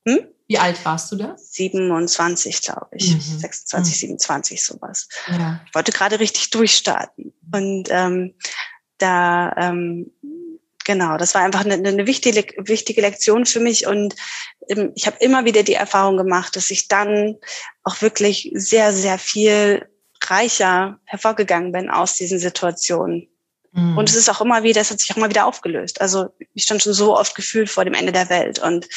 Hm? 0.08 0.28
Wie 0.48 0.60
alt 0.60 0.84
warst 0.86 1.12
du 1.12 1.16
da? 1.16 1.36
27, 1.38 2.62
glaube 2.62 2.90
ich. 2.94 3.14
Mhm. 3.14 3.40
26, 3.40 3.94
mhm. 3.94 3.98
27, 3.98 4.64
sowas. 4.64 5.08
Ja. 5.28 5.62
Ich 5.68 5.74
wollte 5.74 5.92
gerade 5.92 6.20
richtig 6.20 6.52
durchstarten. 6.52 7.34
Und 7.52 7.90
ähm, 7.90 8.36
da, 9.00 9.54
ähm, 9.58 10.12
genau, 10.84 11.18
das 11.18 11.34
war 11.34 11.42
einfach 11.42 11.66
eine, 11.66 11.74
eine 11.74 12.06
wichtige, 12.06 12.46
wichtige 12.58 13.02
Lektion 13.02 13.46
für 13.48 13.60
mich. 13.60 13.88
Und 13.88 14.16
ähm, 14.70 14.92
ich 14.96 15.08
habe 15.08 15.18
immer 15.20 15.46
wieder 15.46 15.64
die 15.64 15.74
Erfahrung 15.74 16.18
gemacht, 16.18 16.56
dass 16.56 16.70
ich 16.70 16.88
dann 16.88 17.38
auch 17.84 18.02
wirklich 18.02 18.52
sehr, 18.54 18.94
sehr 18.94 19.18
viel 19.18 19.90
reicher 20.22 21.00
hervorgegangen 21.06 21.72
bin 21.72 21.90
aus 21.90 22.16
diesen 22.16 22.40
Situationen. 22.40 23.35
Mhm. 23.76 23.98
Und 23.98 24.10
es 24.10 24.16
ist 24.16 24.30
auch 24.30 24.42
immer 24.42 24.64
wieder, 24.64 24.80
es 24.80 24.90
hat 24.90 25.00
sich 25.00 25.12
auch 25.12 25.18
immer 25.18 25.30
wieder 25.30 25.46
aufgelöst. 25.46 26.00
Also 26.00 26.30
ich 26.54 26.64
stand 26.64 26.82
schon 26.82 26.94
so 26.94 27.18
oft 27.18 27.36
gefühlt 27.36 27.70
vor 27.70 27.84
dem 27.84 27.94
Ende 27.94 28.14
der 28.14 28.30
Welt 28.30 28.60
und 28.60 28.88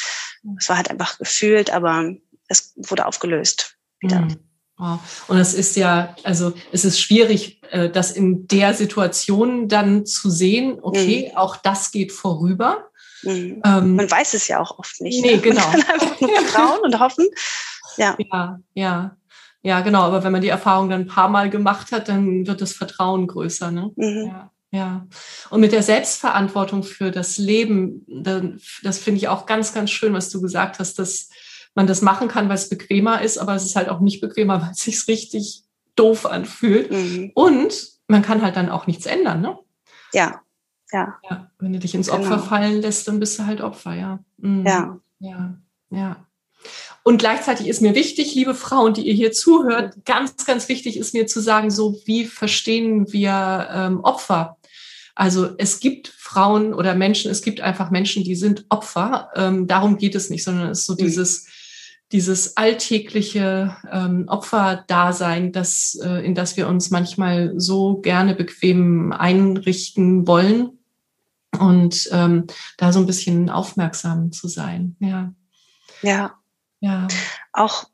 es 0.57 0.69
war 0.69 0.77
halt 0.77 0.89
einfach 0.89 1.17
gefühlt, 1.17 1.69
aber 1.69 2.13
es 2.47 2.73
wurde 2.77 3.05
aufgelöst 3.05 3.75
wieder. 3.99 4.21
Mhm. 4.21 4.37
Wow. 4.77 4.99
Und 5.27 5.37
es 5.37 5.53
ist 5.53 5.75
ja, 5.75 6.15
also 6.23 6.53
es 6.71 6.85
ist 6.85 7.01
schwierig, 7.01 7.61
äh, 7.71 7.89
das 7.89 8.11
in 8.11 8.47
der 8.47 8.73
Situation 8.73 9.67
dann 9.67 10.05
zu 10.05 10.29
sehen, 10.29 10.79
okay, 10.81 11.29
mhm. 11.29 11.37
auch 11.37 11.57
das 11.57 11.91
geht 11.91 12.13
vorüber. 12.13 12.89
Mhm. 13.23 13.61
Ähm, 13.65 13.95
Man 13.97 14.09
weiß 14.09 14.33
es 14.33 14.47
ja 14.47 14.61
auch 14.61 14.79
oft 14.79 15.01
nicht. 15.01 15.21
Nee, 15.21 15.35
ne? 15.35 15.41
genau. 15.41 15.67
Man 15.69 15.81
kann 15.81 15.99
einfach 15.99 16.21
nur 16.21 16.29
vertrauen 16.35 16.79
und 16.83 16.99
hoffen. 16.99 17.27
Ja. 17.97 18.15
ja, 18.31 18.59
ja. 18.73 19.15
Ja, 19.61 19.81
genau. 19.81 20.03
Aber 20.03 20.23
wenn 20.23 20.31
man 20.31 20.41
die 20.41 20.47
Erfahrung 20.47 20.89
dann 20.89 21.01
ein 21.01 21.07
paar 21.07 21.27
Mal 21.27 21.49
gemacht 21.49 21.91
hat, 21.91 22.07
dann 22.07 22.47
wird 22.47 22.61
das 22.61 22.71
Vertrauen 22.71 23.27
größer. 23.27 23.71
Ne? 23.71 23.91
Mhm. 23.97 24.27
Ja. 24.27 24.51
Ja, 24.71 25.07
und 25.49 25.61
mit 25.61 25.71
der 25.71 25.81
Selbstverantwortung 25.81 26.83
für 26.83 27.09
das 27.09 27.39
Leben, 27.39 28.05
das 28.83 28.99
finde 28.99 29.17
ich 29.17 29.27
auch 29.27 29.47
ganz, 29.47 29.73
ganz 29.73 29.89
schön, 29.89 30.13
was 30.13 30.29
du 30.29 30.41
gesagt 30.41 30.77
hast, 30.77 30.99
dass 30.99 31.29
man 31.73 31.87
das 31.87 32.01
machen 32.01 32.27
kann, 32.27 32.49
weil 32.49 32.55
es 32.55 32.69
bequemer 32.69 33.21
ist, 33.21 33.39
aber 33.39 33.55
es 33.55 33.65
ist 33.65 33.75
halt 33.75 33.89
auch 33.89 33.99
nicht 33.99 34.21
bequemer, 34.21 34.61
weil 34.61 34.71
es 34.71 34.79
sich 34.79 35.07
richtig 35.07 35.63
doof 35.95 36.25
anfühlt. 36.25 36.91
Mhm. 36.91 37.31
Und 37.33 37.89
man 38.07 38.21
kann 38.21 38.41
halt 38.41 38.55
dann 38.55 38.69
auch 38.69 38.85
nichts 38.85 39.05
ändern, 39.05 39.41
ne? 39.41 39.57
Ja, 40.13 40.41
ja. 40.91 41.17
ja 41.29 41.49
wenn 41.59 41.73
du 41.73 41.79
dich 41.79 41.95
ins 41.95 42.09
Opfer 42.09 42.35
genau. 42.35 42.43
fallen 42.43 42.81
lässt, 42.81 43.07
dann 43.07 43.19
bist 43.19 43.39
du 43.39 43.45
halt 43.45 43.61
Opfer, 43.61 43.95
ja. 43.95 44.19
Mhm. 44.37 44.65
Ja. 44.65 44.99
Ja, 45.19 45.57
ja. 45.89 46.25
Und 47.03 47.17
gleichzeitig 47.17 47.67
ist 47.67 47.81
mir 47.81 47.95
wichtig, 47.95 48.35
liebe 48.35 48.53
Frauen, 48.53 48.93
die 48.93 49.07
ihr 49.07 49.13
hier 49.13 49.31
zuhört, 49.31 50.05
ganz, 50.05 50.45
ganz 50.45 50.69
wichtig 50.69 50.97
ist 50.97 51.13
mir 51.13 51.27
zu 51.27 51.39
sagen, 51.39 51.71
so 51.71 51.99
wie 52.05 52.25
verstehen 52.25 53.11
wir 53.11 53.67
ähm, 53.71 54.01
Opfer? 54.01 54.58
Also 55.19 55.49
es 55.57 55.81
gibt 55.81 56.07
Frauen 56.07 56.73
oder 56.73 56.95
Menschen, 56.95 57.29
es 57.29 57.41
gibt 57.41 57.59
einfach 57.59 57.91
Menschen, 57.91 58.23
die 58.23 58.35
sind 58.35 58.65
Opfer. 58.69 59.29
Ähm, 59.35 59.67
darum 59.67 59.97
geht 59.97 60.15
es 60.15 60.29
nicht, 60.29 60.45
sondern 60.45 60.69
es 60.69 60.79
ist 60.79 60.85
so 60.85 60.93
mhm. 60.93 60.97
dieses, 60.99 61.45
dieses 62.13 62.55
alltägliche 62.55 63.75
ähm, 63.91 64.29
Opferdasein, 64.29 65.51
das, 65.51 65.99
äh, 66.01 66.25
in 66.25 66.35
das 66.35 66.55
wir 66.55 66.69
uns 66.69 66.89
manchmal 66.89 67.51
so 67.57 67.97
gerne 67.97 68.33
bequem 68.33 69.11
einrichten 69.11 70.25
wollen. 70.25 70.79
Und 71.59 72.07
ähm, 72.13 72.47
da 72.77 72.93
so 72.93 72.99
ein 72.99 73.05
bisschen 73.05 73.49
aufmerksam 73.49 74.31
zu 74.31 74.47
sein. 74.47 74.95
Ja. 75.01 75.33
Ja. 76.01 76.39
Ja. 76.79 77.09
Auch 77.51 77.87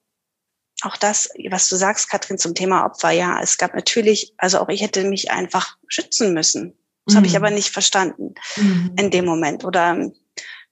auch 0.81 0.97
das, 0.97 1.29
was 1.49 1.69
du 1.69 1.75
sagst, 1.75 2.07
Katrin, 2.11 2.37
zum 2.37 2.53
Thema 2.53 2.85
Opfer, 2.85 3.09
ja, 3.09 3.41
es 3.41 3.57
gab 3.57 3.73
natürlich, 3.73 4.35
also 4.37 4.59
auch 4.59 4.69
ich 4.69 4.81
hätte 4.81 5.05
mich 5.05 5.31
einfach 5.31 5.77
schützen 5.87 6.31
müssen. 6.31 6.75
Das 7.05 7.13
mhm. 7.13 7.17
habe 7.17 7.27
ich 7.27 7.35
aber 7.35 7.51
nicht 7.51 7.69
verstanden 7.69 8.35
mhm. 8.55 8.91
in 8.97 9.11
dem 9.11 9.25
Moment. 9.25 9.63
Oder 9.63 10.11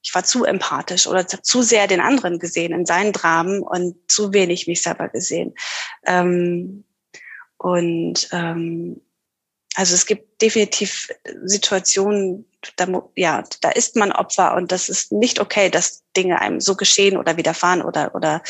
ich 0.02 0.14
war 0.14 0.24
zu 0.24 0.44
empathisch 0.44 1.08
oder 1.08 1.26
zu 1.28 1.62
sehr 1.62 1.88
den 1.88 2.02
anderen 2.02 2.38
gesehen 2.38 2.74
in 2.74 2.86
seinen 2.86 3.14
Dramen 3.14 3.62
und 3.62 3.96
zu 4.12 4.34
wenig 4.34 4.68
mich 4.68 4.82
selber 4.82 5.08
gesehen. 5.08 5.56
Ähm, 6.06 6.84
und 7.58 8.28
ähm, 8.34 9.02
also 9.76 9.96
es 9.96 10.06
gibt 10.06 10.42
definitiv 10.42 11.10
Situationen, 11.46 12.46
da, 12.76 12.88
ja, 13.16 13.44
da 13.62 13.70
ist 13.70 13.96
man 13.96 14.12
Opfer 14.12 14.56
und 14.56 14.72
das 14.72 14.90
ist 14.90 15.12
nicht 15.12 15.40
okay, 15.40 15.70
dass 15.70 16.04
Dinge 16.16 16.40
einem 16.40 16.60
so 16.60 16.76
geschehen 16.76 17.18
oder 17.18 17.38
widerfahren 17.38 17.82
oder, 17.82 18.14
oder 18.14 18.44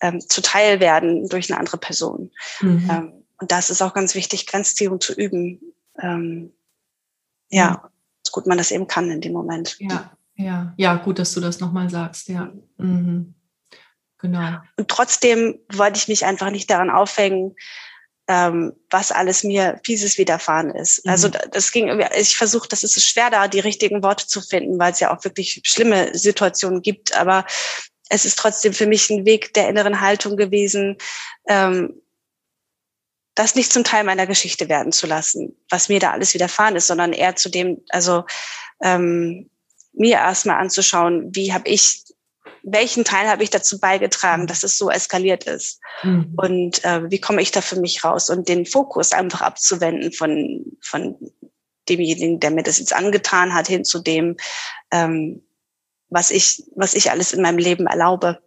ähm, 0.00 0.20
zuteil 0.20 0.80
werden 0.80 1.28
durch 1.28 1.50
eine 1.50 1.58
andere 1.58 1.76
Person. 1.76 2.30
Mhm. 2.60 2.88
Ähm, 2.90 3.12
und 3.38 3.52
das 3.52 3.70
ist 3.70 3.82
auch 3.82 3.94
ganz 3.94 4.14
wichtig, 4.14 4.46
Grenzziehung 4.46 5.00
zu 5.00 5.12
üben. 5.12 5.60
Ähm, 6.00 6.52
ja, 7.50 7.90
so 8.22 8.32
gut 8.32 8.46
man 8.46 8.58
das 8.58 8.70
eben 8.70 8.86
kann 8.86 9.10
in 9.10 9.20
dem 9.20 9.32
Moment. 9.32 9.76
Ja, 9.78 10.10
ja, 10.36 10.72
ja, 10.76 10.94
gut, 10.96 11.18
dass 11.18 11.32
du 11.34 11.40
das 11.40 11.60
nochmal 11.60 11.90
sagst, 11.90 12.28
ja. 12.28 12.52
Mhm. 12.78 13.34
Genau. 14.18 14.58
Und 14.76 14.88
trotzdem 14.88 15.58
wollte 15.72 15.98
ich 15.98 16.08
mich 16.08 16.24
einfach 16.26 16.50
nicht 16.50 16.70
daran 16.70 16.90
aufhängen, 16.90 17.56
ähm, 18.28 18.74
was 18.90 19.12
alles 19.12 19.44
mir 19.44 19.80
fieses 19.84 20.18
widerfahren 20.18 20.70
ist. 20.70 21.04
Mhm. 21.04 21.10
Also 21.10 21.28
das 21.28 21.72
ging 21.72 22.00
ich 22.16 22.36
versuche, 22.36 22.68
das 22.68 22.84
ist 22.84 23.02
schwer 23.02 23.30
da, 23.30 23.48
die 23.48 23.60
richtigen 23.60 24.02
Worte 24.02 24.26
zu 24.26 24.40
finden, 24.40 24.78
weil 24.78 24.92
es 24.92 25.00
ja 25.00 25.14
auch 25.14 25.24
wirklich 25.24 25.62
schlimme 25.64 26.16
Situationen 26.16 26.82
gibt. 26.82 27.16
Aber 27.16 27.44
es 28.08 28.24
ist 28.24 28.38
trotzdem 28.38 28.72
für 28.72 28.86
mich 28.86 29.10
ein 29.10 29.24
Weg 29.24 29.54
der 29.54 29.68
inneren 29.68 30.00
Haltung 30.00 30.36
gewesen, 30.36 30.96
ähm, 31.48 32.00
das 33.34 33.54
nicht 33.54 33.72
zum 33.72 33.84
Teil 33.84 34.04
meiner 34.04 34.26
Geschichte 34.26 34.68
werden 34.68 34.92
zu 34.92 35.06
lassen, 35.06 35.56
was 35.70 35.88
mir 35.88 36.00
da 36.00 36.12
alles 36.12 36.34
widerfahren 36.34 36.76
ist, 36.76 36.88
sondern 36.88 37.12
eher 37.12 37.36
zu 37.36 37.48
dem, 37.48 37.82
also 37.88 38.24
ähm, 38.82 39.50
mir 39.92 40.16
erstmal 40.16 40.58
anzuschauen, 40.60 41.34
wie 41.34 41.52
habe 41.52 41.68
ich 41.68 42.04
welchen 42.62 43.04
Teil 43.04 43.28
habe 43.28 43.42
ich 43.42 43.50
dazu 43.50 43.80
beigetragen, 43.80 44.46
dass 44.46 44.62
es 44.62 44.76
so 44.76 44.90
eskaliert 44.90 45.44
ist? 45.44 45.80
Mhm. 46.02 46.34
Und 46.36 46.84
äh, 46.84 47.10
wie 47.10 47.20
komme 47.20 47.42
ich 47.42 47.50
da 47.50 47.60
für 47.60 47.80
mich 47.80 48.04
raus? 48.04 48.30
Und 48.30 48.48
den 48.48 48.66
Fokus 48.66 49.12
einfach 49.12 49.40
abzuwenden 49.40 50.12
von, 50.12 50.64
von 50.80 51.16
demjenigen, 51.88 52.40
der 52.40 52.50
mir 52.50 52.62
das 52.62 52.78
jetzt 52.78 52.94
angetan 52.94 53.54
hat, 53.54 53.66
hin 53.66 53.84
zu 53.84 54.00
dem, 54.00 54.36
ähm, 54.90 55.42
was 56.08 56.30
ich, 56.30 56.64
was 56.76 56.94
ich 56.94 57.10
alles 57.10 57.32
in 57.32 57.42
meinem 57.42 57.58
Leben 57.58 57.86
erlaube. 57.86 58.42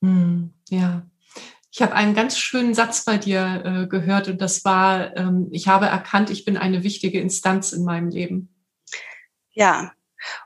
Mhm. 0.00 0.52
Ja. 0.68 1.02
Ich 1.74 1.80
habe 1.80 1.94
einen 1.94 2.14
ganz 2.14 2.38
schönen 2.38 2.74
Satz 2.74 3.04
bei 3.06 3.16
dir 3.16 3.62
äh, 3.64 3.86
gehört 3.86 4.28
und 4.28 4.42
das 4.42 4.62
war, 4.62 5.16
ähm, 5.16 5.48
ich 5.52 5.68
habe 5.68 5.86
erkannt, 5.86 6.28
ich 6.28 6.44
bin 6.44 6.58
eine 6.58 6.82
wichtige 6.82 7.18
Instanz 7.18 7.72
in 7.72 7.84
meinem 7.84 8.10
Leben. 8.10 8.54
Ja, 9.52 9.92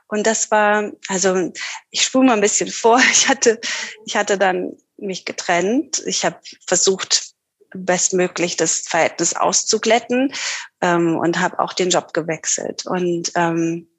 und 0.07 0.25
das 0.25 0.49
war, 0.51 0.89
also 1.09 1.51
ich 1.91 2.03
spule 2.03 2.27
mal 2.27 2.33
ein 2.33 2.41
bisschen 2.41 2.69
vor. 2.69 2.99
Ich 3.11 3.27
hatte, 3.27 3.59
ich 4.05 4.15
hatte 4.15 4.37
dann 4.37 4.77
mich 4.95 5.25
getrennt. 5.25 6.01
Ich 6.05 6.23
habe 6.23 6.39
versucht, 6.65 7.33
bestmöglich 7.71 8.55
das 8.55 8.79
Verhältnis 8.87 9.35
auszuglätten 9.35 10.33
ähm, 10.79 11.17
und 11.17 11.39
habe 11.39 11.59
auch 11.59 11.73
den 11.73 11.89
Job 11.89 12.13
gewechselt. 12.13 12.85
Und 12.85 13.33
ähm, 13.35 13.89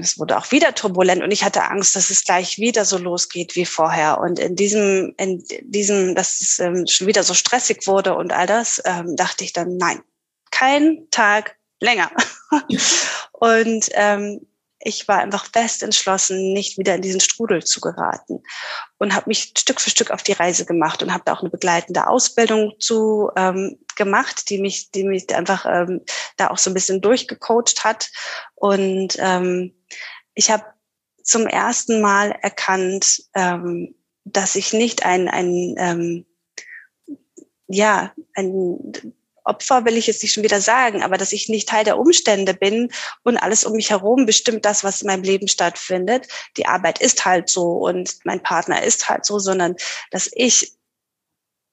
es 0.00 0.18
wurde 0.18 0.36
auch 0.38 0.50
wieder 0.50 0.74
turbulent 0.74 1.22
und 1.22 1.30
ich 1.30 1.44
hatte 1.44 1.64
Angst, 1.64 1.96
dass 1.96 2.10
es 2.10 2.24
gleich 2.24 2.58
wieder 2.58 2.84
so 2.84 2.98
losgeht 2.98 3.56
wie 3.56 3.66
vorher. 3.66 4.18
Und 4.18 4.38
in 4.38 4.56
diesem, 4.56 5.14
in 5.16 5.44
diesem, 5.62 6.14
dass 6.14 6.40
es 6.40 6.58
ähm, 6.58 6.86
schon 6.86 7.06
wieder 7.06 7.22
so 7.22 7.34
stressig 7.34 7.86
wurde 7.86 8.14
und 8.14 8.32
all 8.32 8.46
das, 8.46 8.82
ähm, 8.84 9.16
dachte 9.16 9.44
ich 9.44 9.52
dann, 9.52 9.76
nein, 9.76 10.00
kein 10.50 11.06
Tag 11.10 11.56
länger. 11.80 12.10
und 13.32 13.88
ähm, 13.92 14.46
ich 14.82 15.06
war 15.08 15.18
einfach 15.18 15.46
fest 15.52 15.82
entschlossen, 15.82 16.52
nicht 16.52 16.78
wieder 16.78 16.94
in 16.94 17.02
diesen 17.02 17.20
Strudel 17.20 17.62
zu 17.62 17.80
geraten 17.80 18.42
und 18.98 19.14
habe 19.14 19.28
mich 19.28 19.52
Stück 19.56 19.80
für 19.80 19.90
Stück 19.90 20.10
auf 20.10 20.22
die 20.22 20.32
Reise 20.32 20.64
gemacht 20.64 21.02
und 21.02 21.12
habe 21.12 21.22
da 21.26 21.34
auch 21.34 21.40
eine 21.40 21.50
begleitende 21.50 22.06
Ausbildung 22.06 22.72
zu 22.78 23.30
ähm, 23.36 23.78
gemacht, 23.96 24.48
die 24.48 24.58
mich, 24.58 24.90
die 24.90 25.04
mich 25.04 25.34
einfach 25.34 25.66
ähm, 25.66 26.00
da 26.38 26.48
auch 26.48 26.58
so 26.58 26.70
ein 26.70 26.74
bisschen 26.74 27.02
durchgecoacht 27.02 27.84
hat. 27.84 28.10
Und 28.54 29.16
ähm, 29.18 29.74
ich 30.34 30.50
habe 30.50 30.64
zum 31.22 31.46
ersten 31.46 32.00
Mal 32.00 32.32
erkannt, 32.40 33.22
ähm, 33.34 33.94
dass 34.24 34.54
ich 34.56 34.72
nicht 34.72 35.04
ein, 35.04 35.28
ein 35.28 35.74
ähm, 35.76 36.26
ja, 37.66 38.12
ein 38.34 38.92
Opfer 39.50 39.84
will 39.84 39.96
ich 39.96 40.06
jetzt 40.06 40.22
nicht 40.22 40.32
schon 40.32 40.44
wieder 40.44 40.60
sagen, 40.60 41.02
aber 41.02 41.18
dass 41.18 41.32
ich 41.32 41.48
nicht 41.48 41.68
Teil 41.68 41.84
der 41.84 41.98
Umstände 41.98 42.54
bin 42.54 42.90
und 43.24 43.36
alles 43.36 43.64
um 43.64 43.72
mich 43.74 43.90
herum 43.90 44.24
bestimmt 44.24 44.64
das, 44.64 44.84
was 44.84 45.02
in 45.02 45.08
meinem 45.08 45.24
Leben 45.24 45.48
stattfindet. 45.48 46.28
Die 46.56 46.66
Arbeit 46.66 47.00
ist 47.00 47.24
halt 47.24 47.50
so 47.50 47.72
und 47.72 48.18
mein 48.24 48.42
Partner 48.42 48.82
ist 48.82 49.08
halt 49.08 49.26
so, 49.26 49.38
sondern 49.38 49.74
dass 50.10 50.30
ich 50.32 50.72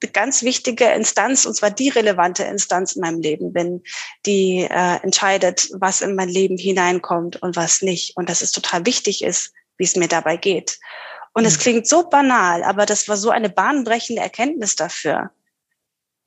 eine 0.02 0.12
ganz 0.12 0.44
wichtige 0.44 0.86
Instanz, 0.86 1.46
und 1.46 1.56
zwar 1.56 1.72
die 1.72 1.90
relevante 1.90 2.44
Instanz 2.44 2.94
in 2.94 3.02
meinem 3.02 3.22
Leben 3.22 3.54
bin, 3.54 3.84
die 4.26 4.68
äh, 4.70 4.98
entscheidet, 5.02 5.70
was 5.74 6.02
in 6.02 6.16
mein 6.16 6.30
Leben 6.30 6.58
hineinkommt 6.58 7.42
und 7.42 7.56
was 7.56 7.82
nicht. 7.82 8.16
Und 8.16 8.30
dass 8.30 8.42
es 8.42 8.52
total 8.52 8.86
wichtig 8.86 9.24
ist, 9.24 9.54
wie 9.78 9.86
es 9.86 9.96
mir 9.96 10.08
dabei 10.08 10.38
geht. 10.38 10.80
Und 11.34 11.46
es 11.46 11.58
mhm. 11.58 11.62
klingt 11.62 11.88
so 11.88 12.10
banal, 12.10 12.64
aber 12.64 12.86
das 12.86 13.08
war 13.08 13.18
so 13.18 13.30
eine 13.30 13.50
bahnbrechende 13.50 14.22
Erkenntnis 14.22 14.76
dafür. 14.76 15.32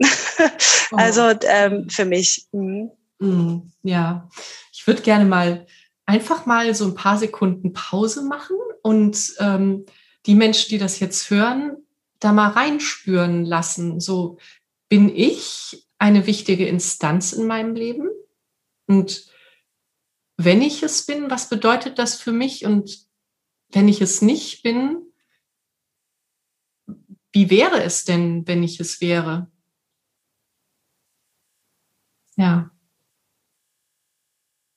also 0.92 1.30
ähm, 1.46 1.88
für 1.88 2.04
mich. 2.04 2.46
Mhm. 2.52 2.90
Mhm, 3.18 3.70
ja, 3.82 4.28
ich 4.72 4.86
würde 4.86 5.02
gerne 5.02 5.26
mal 5.26 5.66
einfach 6.06 6.46
mal 6.46 6.74
so 6.74 6.86
ein 6.86 6.94
paar 6.94 7.18
Sekunden 7.18 7.72
Pause 7.72 8.22
machen 8.22 8.56
und 8.82 9.34
ähm, 9.38 9.84
die 10.26 10.34
Menschen, 10.34 10.70
die 10.70 10.78
das 10.78 11.00
jetzt 11.00 11.30
hören, 11.30 11.76
da 12.18 12.32
mal 12.32 12.48
reinspüren 12.48 13.44
lassen. 13.44 14.00
So 14.00 14.38
bin 14.88 15.14
ich 15.14 15.86
eine 15.98 16.26
wichtige 16.26 16.66
Instanz 16.66 17.32
in 17.32 17.46
meinem 17.46 17.74
Leben? 17.74 18.08
Und 18.86 19.30
wenn 20.36 20.62
ich 20.62 20.82
es 20.82 21.06
bin, 21.06 21.30
was 21.30 21.48
bedeutet 21.48 21.98
das 21.98 22.20
für 22.20 22.32
mich? 22.32 22.64
Und 22.64 23.06
wenn 23.68 23.88
ich 23.88 24.00
es 24.00 24.22
nicht 24.22 24.62
bin, 24.62 24.98
wie 27.32 27.50
wäre 27.50 27.82
es 27.82 28.04
denn, 28.04 28.46
wenn 28.48 28.62
ich 28.62 28.80
es 28.80 29.00
wäre? 29.00 29.50
Ja. 32.40 32.70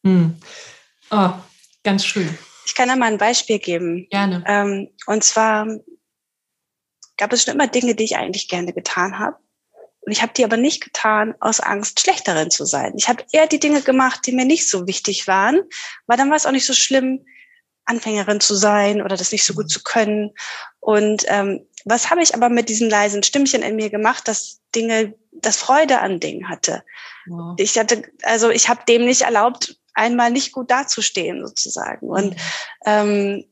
Hm. 0.06 0.36
Oh, 1.12 1.30
ganz 1.84 2.06
schön. 2.06 2.38
Ich 2.66 2.76
kann 2.76 2.90
da 2.90 2.98
mal 2.98 3.10
ein 3.10 3.18
Beispiel 3.18 3.58
geben. 3.60 4.06
Gerne. 4.10 4.44
Ähm, 4.46 4.90
und 5.06 5.24
zwar 5.24 5.66
gab 7.16 7.32
es 7.32 7.44
schon 7.44 7.54
immer 7.54 7.68
Dinge, 7.68 7.96
die 7.96 8.04
ich 8.04 8.18
eigentlich 8.18 8.50
gerne 8.50 8.74
getan 8.74 9.18
habe. 9.18 9.38
Und 10.02 10.12
ich 10.12 10.22
habe 10.22 10.34
die 10.34 10.44
aber 10.44 10.58
nicht 10.58 10.84
getan 10.84 11.36
aus 11.40 11.62
Angst, 11.62 12.02
schlechterin 12.02 12.52
zu 12.52 12.66
sein. 12.66 12.96
Ich 12.98 13.08
habe 13.08 13.24
eher 13.32 13.48
die 13.48 13.60
Dinge 13.60 13.82
gemacht, 13.82 14.28
die 14.28 14.34
mir 14.34 14.44
nicht 14.44 14.70
so 14.70 14.86
wichtig 14.86 15.30
waren, 15.30 15.62
weil 16.06 16.18
dann 16.18 16.30
war 16.30 16.36
es 16.36 16.46
auch 16.46 16.52
nicht 16.52 16.66
so 16.66 16.74
schlimm, 16.74 17.26
Anfängerin 17.86 18.42
zu 18.42 18.56
sein 18.56 19.02
oder 19.02 19.16
das 19.16 19.32
nicht 19.32 19.46
so 19.46 19.54
gut 19.54 19.70
zu 19.70 19.82
können. 19.84 20.32
Und 20.82 21.24
ähm, 21.28 21.66
was 21.86 22.10
habe 22.10 22.22
ich 22.22 22.36
aber 22.36 22.50
mit 22.50 22.70
diesen 22.70 22.90
leisen 22.90 23.24
Stimmchen 23.24 23.62
in 23.62 23.76
mir 23.76 23.90
gemacht, 23.90 24.28
dass 24.28 24.62
Dinge, 24.76 25.14
das 25.32 25.58
Freude 25.58 26.00
an 26.00 26.20
Dingen 26.20 26.50
hatte. 26.50 26.84
Wow. 27.26 27.56
Ich 27.58 27.78
hatte, 27.78 28.04
also 28.24 28.50
ich 28.50 28.70
habe 28.70 28.82
dem 28.88 29.06
nicht 29.06 29.22
erlaubt, 29.22 29.78
einmal 29.94 30.32
nicht 30.32 30.52
gut 30.52 30.72
dazustehen 30.72 31.46
sozusagen. 31.46 32.10
Und 32.10 32.32
mhm. 32.32 32.42
ähm, 32.86 33.46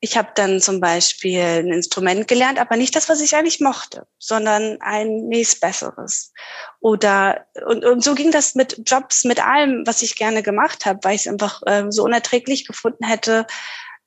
ich 0.00 0.16
habe 0.16 0.28
dann 0.34 0.60
zum 0.60 0.80
Beispiel 0.80 1.40
ein 1.40 1.72
Instrument 1.72 2.28
gelernt, 2.28 2.58
aber 2.58 2.76
nicht 2.76 2.94
das, 2.94 3.08
was 3.08 3.20
ich 3.20 3.34
eigentlich 3.34 3.60
mochte, 3.60 4.06
sondern 4.18 4.78
ein 4.80 5.26
nächstbesseres. 5.28 6.32
Oder 6.80 7.46
und, 7.66 7.84
und 7.84 8.04
so 8.04 8.14
ging 8.14 8.30
das 8.30 8.54
mit 8.54 8.82
Jobs, 8.86 9.24
mit 9.24 9.44
allem, 9.44 9.86
was 9.86 10.02
ich 10.02 10.16
gerne 10.16 10.42
gemacht 10.42 10.86
habe, 10.86 11.00
weil 11.02 11.16
ich 11.16 11.22
es 11.22 11.32
einfach 11.32 11.62
ähm, 11.66 11.90
so 11.90 12.04
unerträglich 12.04 12.66
gefunden 12.66 13.04
hätte, 13.04 13.46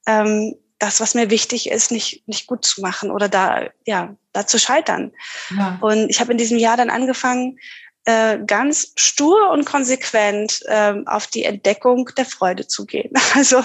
ähm, 0.07 0.55
das, 0.81 0.99
was 0.99 1.13
mir 1.13 1.29
wichtig 1.29 1.69
ist, 1.69 1.91
nicht, 1.91 2.27
nicht 2.27 2.47
gut 2.47 2.65
zu 2.65 2.81
machen 2.81 3.11
oder 3.11 3.29
da, 3.29 3.69
ja, 3.85 4.15
da 4.33 4.47
zu 4.47 4.57
scheitern. 4.57 5.11
Ja. 5.55 5.77
Und 5.79 6.09
ich 6.09 6.19
habe 6.19 6.31
in 6.31 6.39
diesem 6.39 6.57
Jahr 6.57 6.75
dann 6.75 6.89
angefangen, 6.89 7.59
äh, 8.05 8.39
ganz 8.47 8.93
stur 8.95 9.51
und 9.51 9.65
konsequent 9.65 10.61
ähm, 10.67 11.07
auf 11.07 11.27
die 11.27 11.43
Entdeckung 11.43 12.09
der 12.17 12.25
Freude 12.25 12.67
zu 12.67 12.85
gehen. 12.85 13.11
Also 13.35 13.63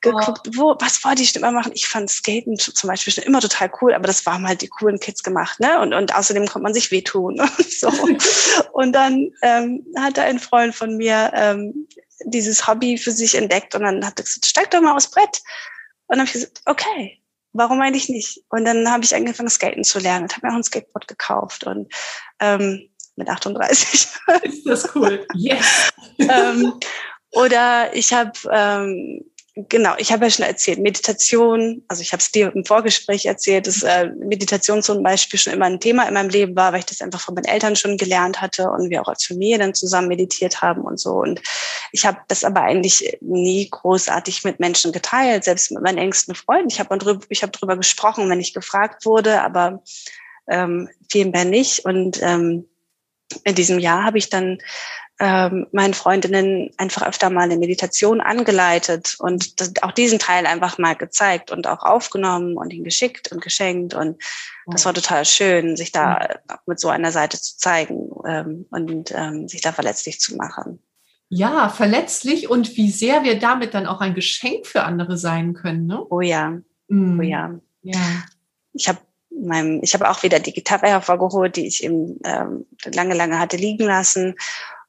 geguckt, 0.00 0.48
wo, 0.56 0.76
was 0.80 1.04
wollte 1.04 1.22
ich 1.22 1.30
schon 1.30 1.42
immer 1.42 1.52
machen? 1.52 1.72
Ich 1.74 1.86
fand 1.86 2.10
Skaten 2.10 2.58
zum 2.58 2.88
Beispiel 2.88 3.12
schon 3.12 3.24
immer 3.24 3.40
total 3.40 3.70
cool, 3.80 3.94
aber 3.94 4.06
das 4.06 4.26
waren 4.26 4.46
halt 4.46 4.60
die 4.62 4.68
coolen 4.68 4.98
Kids 4.98 5.22
gemacht, 5.22 5.60
ne? 5.60 5.80
Und, 5.80 5.94
und 5.94 6.14
außerdem 6.14 6.46
konnte 6.46 6.64
man 6.64 6.74
sich 6.74 6.90
wehtun 6.90 7.40
und 7.58 7.72
so. 7.72 7.88
und 8.72 8.92
dann 8.92 9.30
ähm, 9.42 9.84
hatte 9.96 10.22
ein 10.22 10.38
Freund 10.38 10.74
von 10.74 10.96
mir 10.96 11.30
ähm, 11.34 11.88
dieses 12.24 12.66
Hobby 12.66 12.98
für 12.98 13.12
sich 13.12 13.36
entdeckt 13.36 13.74
und 13.74 13.82
dann 13.82 14.04
hat 14.04 14.18
er 14.18 14.24
gesagt, 14.24 14.46
steig 14.46 14.70
doch 14.70 14.80
mal 14.80 14.96
aufs 14.96 15.10
Brett. 15.10 15.42
Und 16.06 16.18
dann 16.18 16.20
habe 16.20 16.26
ich 16.26 16.32
gesagt, 16.32 16.62
okay, 16.66 17.22
warum 17.52 17.80
eigentlich 17.80 18.08
nicht? 18.08 18.42
Und 18.48 18.64
dann 18.64 18.90
habe 18.90 19.04
ich 19.04 19.14
angefangen, 19.14 19.50
Skaten 19.50 19.84
zu 19.84 19.98
lernen 19.98 20.24
und 20.24 20.36
habe 20.36 20.46
mir 20.46 20.52
auch 20.52 20.56
ein 20.56 20.64
Skateboard 20.64 21.08
gekauft 21.08 21.64
und 21.64 21.92
ähm, 22.40 22.88
mit 23.16 23.28
38. 23.28 24.08
Ist 24.42 24.66
das 24.66 24.94
cool. 24.94 25.26
Yes. 25.34 25.92
ähm, 26.18 26.74
oder 27.30 27.94
ich 27.94 28.12
habe 28.12 28.32
ähm, 28.50 29.24
genau, 29.54 29.94
ich 29.98 30.12
habe 30.12 30.24
ja 30.24 30.30
schon 30.30 30.46
erzählt, 30.46 30.78
Meditation, 30.78 31.82
also 31.88 32.00
ich 32.00 32.12
habe 32.12 32.20
es 32.20 32.30
dir 32.30 32.54
im 32.54 32.64
Vorgespräch 32.64 33.26
erzählt, 33.26 33.66
dass 33.66 33.82
äh, 33.82 34.06
Meditation 34.06 34.82
zum 34.82 35.02
Beispiel 35.02 35.38
schon 35.38 35.52
immer 35.52 35.66
ein 35.66 35.80
Thema 35.80 36.08
in 36.08 36.14
meinem 36.14 36.30
Leben 36.30 36.56
war, 36.56 36.72
weil 36.72 36.80
ich 36.80 36.86
das 36.86 37.02
einfach 37.02 37.20
von 37.20 37.34
meinen 37.34 37.44
Eltern 37.44 37.76
schon 37.76 37.98
gelernt 37.98 38.40
hatte 38.40 38.70
und 38.70 38.88
wir 38.88 39.02
auch 39.02 39.08
als 39.08 39.26
Familie 39.26 39.58
dann 39.58 39.74
zusammen 39.74 40.08
meditiert 40.08 40.62
haben 40.62 40.82
und 40.82 40.98
so. 40.98 41.12
Und 41.12 41.42
ich 41.92 42.06
habe 42.06 42.18
das 42.28 42.44
aber 42.44 42.62
eigentlich 42.62 43.18
nie 43.20 43.68
großartig 43.68 44.42
mit 44.44 44.58
Menschen 44.58 44.90
geteilt, 44.90 45.44
selbst 45.44 45.70
mit 45.70 45.82
meinen 45.82 45.98
engsten 45.98 46.34
Freunden. 46.34 46.70
Ich 46.70 46.80
habe 46.80 46.96
drüber, 46.96 47.24
ich 47.28 47.42
hab 47.42 47.52
drüber 47.52 47.76
gesprochen, 47.76 48.30
wenn 48.30 48.40
ich 48.40 48.54
gefragt 48.54 49.04
wurde, 49.04 49.42
aber 49.42 49.82
ähm, 50.48 50.88
vielmehr 51.10 51.44
nicht. 51.44 51.84
Und 51.84 52.22
ähm, 52.22 52.68
in 53.44 53.54
diesem 53.54 53.78
Jahr 53.78 54.04
habe 54.04 54.18
ich 54.18 54.30
dann 54.30 54.58
ähm, 55.24 55.68
meinen 55.70 55.94
Freundinnen 55.94 56.70
einfach 56.78 57.06
öfter 57.06 57.30
mal 57.30 57.42
eine 57.42 57.56
Meditation 57.56 58.20
angeleitet 58.20 59.14
und 59.20 59.60
das, 59.60 59.72
auch 59.82 59.92
diesen 59.92 60.18
Teil 60.18 60.46
einfach 60.46 60.78
mal 60.78 60.96
gezeigt 60.96 61.52
und 61.52 61.68
auch 61.68 61.84
aufgenommen 61.84 62.56
und 62.56 62.72
ihn 62.72 62.82
geschickt 62.82 63.30
und 63.30 63.40
geschenkt. 63.40 63.94
Und 63.94 64.20
das 64.66 64.84
war 64.84 64.92
total 64.92 65.24
schön, 65.24 65.76
sich 65.76 65.92
da 65.92 66.40
mit 66.66 66.80
so 66.80 66.88
einer 66.88 67.12
Seite 67.12 67.40
zu 67.40 67.56
zeigen 67.56 68.10
ähm, 68.26 68.66
und 68.70 69.12
ähm, 69.14 69.46
sich 69.46 69.60
da 69.60 69.70
verletzlich 69.70 70.18
zu 70.18 70.34
machen. 70.34 70.80
Ja, 71.28 71.68
verletzlich 71.68 72.50
und 72.50 72.76
wie 72.76 72.90
sehr 72.90 73.22
wir 73.22 73.38
damit 73.38 73.74
dann 73.74 73.86
auch 73.86 74.00
ein 74.00 74.14
Geschenk 74.14 74.66
für 74.66 74.82
andere 74.82 75.16
sein 75.16 75.54
können. 75.54 75.86
Ne? 75.86 76.04
Oh 76.10 76.20
ja, 76.20 76.58
mm. 76.88 77.20
oh 77.20 77.22
ja. 77.22 77.54
ja. 77.82 78.24
Ich 78.72 78.88
habe 78.88 78.98
meinem, 79.30 79.84
ich 79.84 79.94
habe 79.94 80.10
auch 80.10 80.24
wieder 80.24 80.40
die 80.40 80.52
Gitarre 80.52 80.88
hervorgeholt, 80.88 81.54
die 81.54 81.68
ich 81.68 81.84
eben 81.84 82.18
ähm, 82.24 82.66
lange, 82.92 83.14
lange 83.14 83.38
hatte 83.38 83.56
liegen 83.56 83.86
lassen 83.86 84.34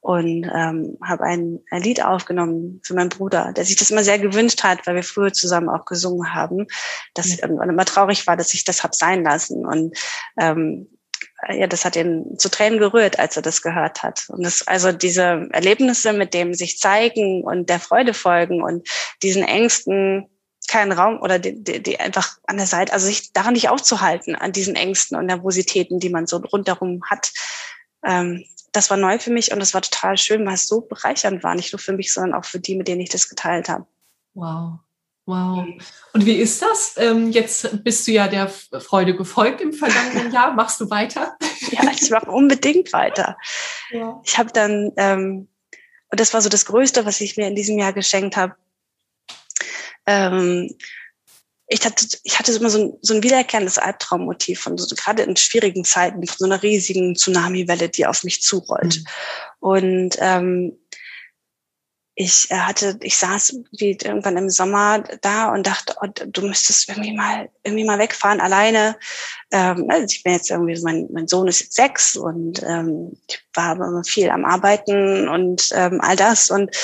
und 0.03 0.43
ähm, 0.53 0.97
habe 1.01 1.23
ein, 1.23 1.61
ein 1.71 1.81
Lied 1.81 2.03
aufgenommen 2.03 2.81
für 2.83 2.93
meinen 2.93 3.09
Bruder, 3.09 3.53
der 3.53 3.63
sich 3.63 3.77
das 3.77 3.89
immer 3.89 4.03
sehr 4.03 4.19
gewünscht 4.19 4.61
hat, 4.61 4.85
weil 4.85 4.95
wir 4.95 5.03
früher 5.03 5.31
zusammen 5.31 5.69
auch 5.69 5.85
gesungen 5.85 6.33
haben, 6.33 6.67
dass 7.13 7.27
ich 7.27 7.41
irgendwann 7.41 7.69
immer 7.69 7.85
traurig 7.85 8.27
war, 8.27 8.35
dass 8.35 8.53
ich 8.53 8.65
das 8.65 8.83
hab 8.83 8.93
sein 8.95 9.23
lassen 9.23 9.65
und 9.65 9.97
ähm, 10.37 10.87
ja, 11.49 11.67
das 11.67 11.85
hat 11.85 11.95
ihn 11.95 12.37
zu 12.37 12.49
Tränen 12.49 12.79
gerührt, 12.79 13.17
als 13.19 13.35
er 13.35 13.41
das 13.41 13.61
gehört 13.61 14.03
hat. 14.03 14.25
Und 14.29 14.45
das, 14.45 14.65
also 14.67 14.91
diese 14.91 15.47
Erlebnisse 15.51 16.13
mit 16.13 16.33
dem 16.33 16.53
sich 16.53 16.79
zeigen 16.79 17.43
und 17.43 17.69
der 17.69 17.79
Freude 17.79 18.13
folgen 18.13 18.61
und 18.61 18.87
diesen 19.21 19.43
Ängsten 19.43 20.29
keinen 20.67 20.93
Raum 20.93 21.21
oder 21.21 21.39
die, 21.39 21.61
die, 21.61 21.83
die 21.83 21.99
einfach 21.99 22.37
an 22.47 22.57
der 22.57 22.65
Seite, 22.65 22.93
also 22.93 23.05
sich 23.05 23.33
daran 23.33 23.53
nicht 23.53 23.69
aufzuhalten, 23.69 24.35
an 24.35 24.51
diesen 24.51 24.75
Ängsten 24.75 25.17
und 25.17 25.25
Nervositäten, 25.25 25.99
die 25.99 26.09
man 26.09 26.27
so 26.27 26.37
rundherum 26.37 27.01
hat. 27.09 27.31
Ähm, 28.05 28.45
das 28.73 28.89
war 28.89 28.97
neu 28.97 29.19
für 29.19 29.31
mich 29.31 29.53
und 29.53 29.59
das 29.59 29.73
war 29.73 29.81
total 29.81 30.17
schön, 30.17 30.45
weil 30.45 30.55
es 30.55 30.67
so 30.67 30.81
bereichernd 30.81 31.43
war, 31.43 31.55
nicht 31.55 31.71
nur 31.71 31.79
für 31.79 31.93
mich, 31.93 32.11
sondern 32.11 32.33
auch 32.33 32.45
für 32.45 32.59
die, 32.59 32.75
mit 32.75 32.87
denen 32.87 33.01
ich 33.01 33.09
das 33.09 33.29
geteilt 33.29 33.69
habe. 33.69 33.85
Wow. 34.33 34.79
Wow. 35.25 35.65
Und 36.11 36.25
wie 36.25 36.35
ist 36.35 36.61
das? 36.61 36.95
Ähm, 36.97 37.31
jetzt 37.31 37.81
bist 37.83 38.05
du 38.07 38.11
ja 38.11 38.27
der 38.27 38.49
Freude 38.49 39.15
gefolgt 39.15 39.61
im 39.61 39.71
vergangenen 39.71 40.33
Jahr. 40.33 40.53
Machst 40.55 40.81
du 40.81 40.89
weiter? 40.89 41.37
Ja, 41.71 41.89
ich 41.91 42.09
mache 42.09 42.29
unbedingt 42.29 42.91
weiter. 42.91 43.37
Ja. 43.91 44.19
Ich 44.25 44.37
habe 44.37 44.51
dann, 44.51 44.91
ähm, 44.97 45.47
und 46.11 46.19
das 46.19 46.33
war 46.33 46.41
so 46.41 46.49
das 46.49 46.65
Größte, 46.65 47.05
was 47.05 47.21
ich 47.21 47.37
mir 47.37 47.47
in 47.47 47.55
diesem 47.55 47.79
Jahr 47.79 47.93
geschenkt 47.93 48.35
habe, 48.35 48.55
ähm, 50.05 50.75
ich 51.73 51.83
hatte, 51.83 52.05
ich 52.23 52.37
hatte 52.37 52.51
immer 52.51 52.69
so 52.69 52.79
ein, 52.79 52.93
so 53.01 53.15
ein 53.15 53.23
wiederkehrendes 53.23 53.79
Albtraummotiv 53.79 54.61
von 54.61 54.77
so, 54.77 54.95
gerade 54.95 55.23
in 55.23 55.35
schwierigen 55.35 55.83
Zeiten, 55.83 56.25
von 56.27 56.35
so 56.37 56.45
einer 56.45 56.61
riesigen 56.61 57.15
Tsunami-Welle, 57.15 57.89
die 57.89 58.05
auf 58.05 58.23
mich 58.23 58.43
zurollt. 58.43 58.97
Mhm. 58.97 59.05
Und 59.59 60.17
ähm, 60.19 60.77
ich 62.15 62.51
äh, 62.51 62.55
hatte, 62.55 62.97
ich 63.01 63.17
saß 63.17 63.57
wie 63.71 63.97
irgendwann 64.01 64.37
im 64.37 64.49
Sommer 64.49 65.03
da 65.21 65.51
und 65.51 65.65
dachte, 65.65 65.95
oh, 65.99 66.07
du 66.07 66.41
müsstest 66.41 66.87
irgendwie 66.87 67.13
mal, 67.13 67.49
irgendwie 67.63 67.85
mal 67.85 67.97
wegfahren 67.97 68.39
alleine. 68.39 68.95
Ähm, 69.51 69.87
also 69.89 70.05
ich 70.05 70.23
bin 70.23 70.33
jetzt 70.33 70.51
irgendwie, 70.51 70.79
mein, 70.83 71.07
mein 71.11 71.27
Sohn 71.27 71.47
ist 71.47 71.61
jetzt 71.61 71.73
sechs 71.73 72.15
und 72.15 72.61
ähm, 72.63 73.17
ich 73.27 73.43
war 73.55 74.03
viel 74.03 74.29
am 74.29 74.45
Arbeiten 74.45 75.27
und 75.27 75.69
ähm, 75.73 76.01
all 76.01 76.15
das 76.15 76.51
und 76.51 76.75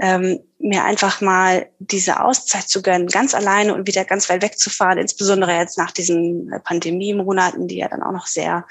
ähm, 0.00 0.40
mir 0.58 0.84
einfach 0.84 1.20
mal 1.20 1.68
diese 1.78 2.20
Auszeit 2.20 2.68
zu 2.68 2.82
gönnen, 2.82 3.08
ganz 3.08 3.34
alleine 3.34 3.74
und 3.74 3.86
wieder 3.86 4.04
ganz 4.04 4.28
weit 4.28 4.42
wegzufahren, 4.42 4.98
insbesondere 4.98 5.52
jetzt 5.52 5.78
nach 5.78 5.90
diesen 5.90 6.50
Pandemie-Monaten, 6.64 7.68
die 7.68 7.76
ja 7.76 7.88
dann 7.88 8.02
auch 8.02 8.12
noch 8.12 8.26
sehr 8.26 8.66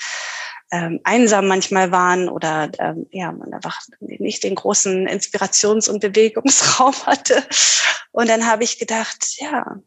ähm, 0.71 0.99
einsam 1.03 1.47
manchmal 1.47 1.91
waren 1.91 2.29
oder 2.29 2.69
ähm, 2.79 3.07
ja, 3.11 3.31
man 3.31 3.53
einfach 3.53 3.79
nicht 3.99 4.43
den 4.43 4.55
großen 4.55 5.07
Inspirations- 5.07 5.89
und 5.89 6.01
Bewegungsraum 6.01 6.93
hatte. 7.05 7.43
Und 8.11 8.29
dann 8.29 8.45
habe 8.45 8.63
ich 8.63 8.79
gedacht, 8.79 9.37
ja, 9.37 9.79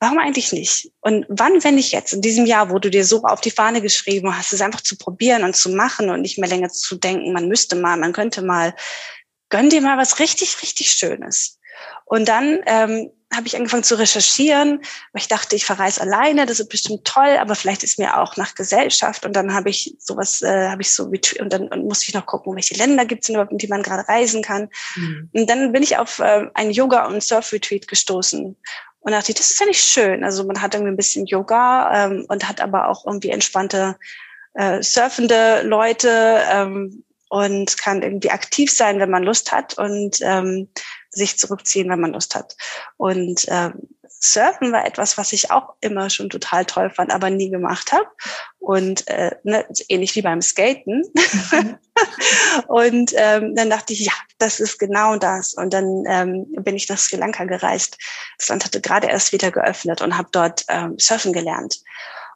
warum 0.00 0.18
eigentlich 0.18 0.52
nicht? 0.52 0.90
Und 1.00 1.26
wann, 1.28 1.64
wenn 1.64 1.74
nicht 1.76 1.92
jetzt, 1.92 2.12
in 2.12 2.20
diesem 2.20 2.46
Jahr, 2.46 2.70
wo 2.70 2.78
du 2.78 2.90
dir 2.90 3.04
so 3.04 3.22
auf 3.22 3.40
die 3.40 3.50
Fahne 3.50 3.80
geschrieben 3.80 4.36
hast, 4.36 4.52
es 4.52 4.60
einfach 4.60 4.80
zu 4.80 4.96
probieren 4.96 5.44
und 5.44 5.56
zu 5.56 5.70
machen 5.70 6.10
und 6.10 6.22
nicht 6.22 6.38
mehr 6.38 6.48
länger 6.48 6.68
zu 6.68 6.96
denken, 6.96 7.32
man 7.32 7.48
müsste 7.48 7.76
mal, 7.76 7.96
man 7.96 8.12
könnte 8.12 8.42
mal, 8.42 8.74
gönn 9.48 9.70
dir 9.70 9.80
mal 9.80 9.98
was 9.98 10.18
richtig, 10.18 10.62
richtig 10.62 10.90
Schönes. 10.92 11.58
Und 12.04 12.28
dann 12.28 12.60
ähm, 12.66 13.10
habe 13.34 13.46
ich 13.46 13.56
angefangen 13.56 13.82
zu 13.82 13.98
recherchieren, 13.98 14.80
weil 15.12 15.20
ich 15.20 15.28
dachte, 15.28 15.54
ich 15.54 15.66
verreise 15.66 16.00
alleine, 16.00 16.46
das 16.46 16.60
ist 16.60 16.70
bestimmt 16.70 17.04
toll, 17.04 17.36
aber 17.38 17.54
vielleicht 17.54 17.82
ist 17.82 17.98
mir 17.98 18.18
auch 18.18 18.36
nach 18.36 18.54
Gesellschaft 18.54 19.26
und 19.26 19.34
dann 19.34 19.52
habe 19.52 19.68
ich 19.68 19.94
sowas, 19.98 20.40
äh, 20.40 20.68
habe 20.68 20.80
ich 20.82 20.92
so 20.92 21.04
und 21.04 21.52
dann 21.52 21.68
und 21.68 21.84
musste 21.84 22.06
ich 22.08 22.14
noch 22.14 22.24
gucken, 22.24 22.54
welche 22.54 22.74
Länder 22.74 23.04
gibt 23.04 23.24
es 23.24 23.28
überhaupt, 23.28 23.52
in 23.52 23.58
die 23.58 23.68
man 23.68 23.82
gerade 23.82 24.08
reisen 24.08 24.42
kann. 24.42 24.70
Mhm. 24.96 25.30
Und 25.34 25.50
dann 25.50 25.72
bin 25.72 25.82
ich 25.82 25.98
auf 25.98 26.20
äh, 26.20 26.46
ein 26.54 26.70
Yoga- 26.70 27.06
und 27.06 27.22
Surf-Retreat 27.22 27.86
gestoßen 27.86 28.56
und 29.00 29.12
dachte, 29.12 29.34
das 29.34 29.50
ist 29.50 29.60
ja 29.60 29.66
nicht 29.66 29.84
schön. 29.84 30.24
Also 30.24 30.44
man 30.44 30.60
hat 30.62 30.74
irgendwie 30.74 30.92
ein 30.92 30.96
bisschen 30.96 31.26
Yoga 31.26 32.06
ähm, 32.06 32.24
und 32.28 32.48
hat 32.48 32.60
aber 32.60 32.88
auch 32.88 33.06
irgendwie 33.06 33.30
entspannte 33.30 33.96
äh, 34.54 34.82
surfende 34.82 35.62
Leute 35.62 36.42
ähm, 36.50 37.04
und 37.28 37.78
kann 37.78 38.02
irgendwie 38.02 38.30
aktiv 38.30 38.72
sein, 38.72 39.00
wenn 39.00 39.10
man 39.10 39.22
Lust 39.22 39.52
hat 39.52 39.76
und 39.76 40.18
ähm, 40.22 40.68
sich 41.10 41.38
zurückziehen, 41.38 41.88
wenn 41.90 42.00
man 42.00 42.12
Lust 42.12 42.34
hat. 42.34 42.56
Und 42.96 43.46
ähm, 43.48 43.88
Surfen 44.20 44.72
war 44.72 44.84
etwas, 44.84 45.16
was 45.16 45.32
ich 45.32 45.50
auch 45.50 45.74
immer 45.80 46.10
schon 46.10 46.28
total 46.28 46.64
toll 46.64 46.90
fand, 46.90 47.12
aber 47.12 47.30
nie 47.30 47.50
gemacht 47.50 47.92
habe. 47.92 48.08
Und 48.58 49.06
äh, 49.08 49.36
ne, 49.44 49.64
ähnlich 49.88 50.14
wie 50.16 50.22
beim 50.22 50.42
Skaten. 50.42 51.04
Mhm. 51.52 51.78
und 52.66 53.12
ähm, 53.16 53.54
dann 53.54 53.70
dachte 53.70 53.92
ich, 53.92 54.00
ja, 54.00 54.12
das 54.38 54.60
ist 54.60 54.78
genau 54.78 55.16
das. 55.16 55.54
Und 55.54 55.72
dann 55.72 56.04
ähm, 56.08 56.46
bin 56.62 56.76
ich 56.76 56.88
nach 56.88 56.98
Sri 56.98 57.16
Lanka 57.16 57.44
gereist. 57.44 57.96
Das 58.38 58.48
Land 58.48 58.64
hatte 58.64 58.80
gerade 58.80 59.06
erst 59.08 59.32
wieder 59.32 59.50
geöffnet 59.50 60.02
und 60.02 60.16
habe 60.16 60.28
dort 60.32 60.64
ähm, 60.68 60.96
Surfen 60.98 61.32
gelernt. 61.32 61.80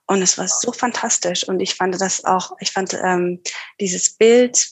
Und 0.07 0.23
es 0.23 0.39
war 0.39 0.49
so 0.49 0.73
fantastisch. 0.73 1.49
Und 1.49 1.61
ich 1.61 1.75
fand 1.75 2.01
das 2.01 2.25
auch, 2.25 2.53
ich 2.61 2.71
fand 2.71 2.95
ähm, 2.95 3.41
dieses 3.81 4.15
Bild 4.15 4.69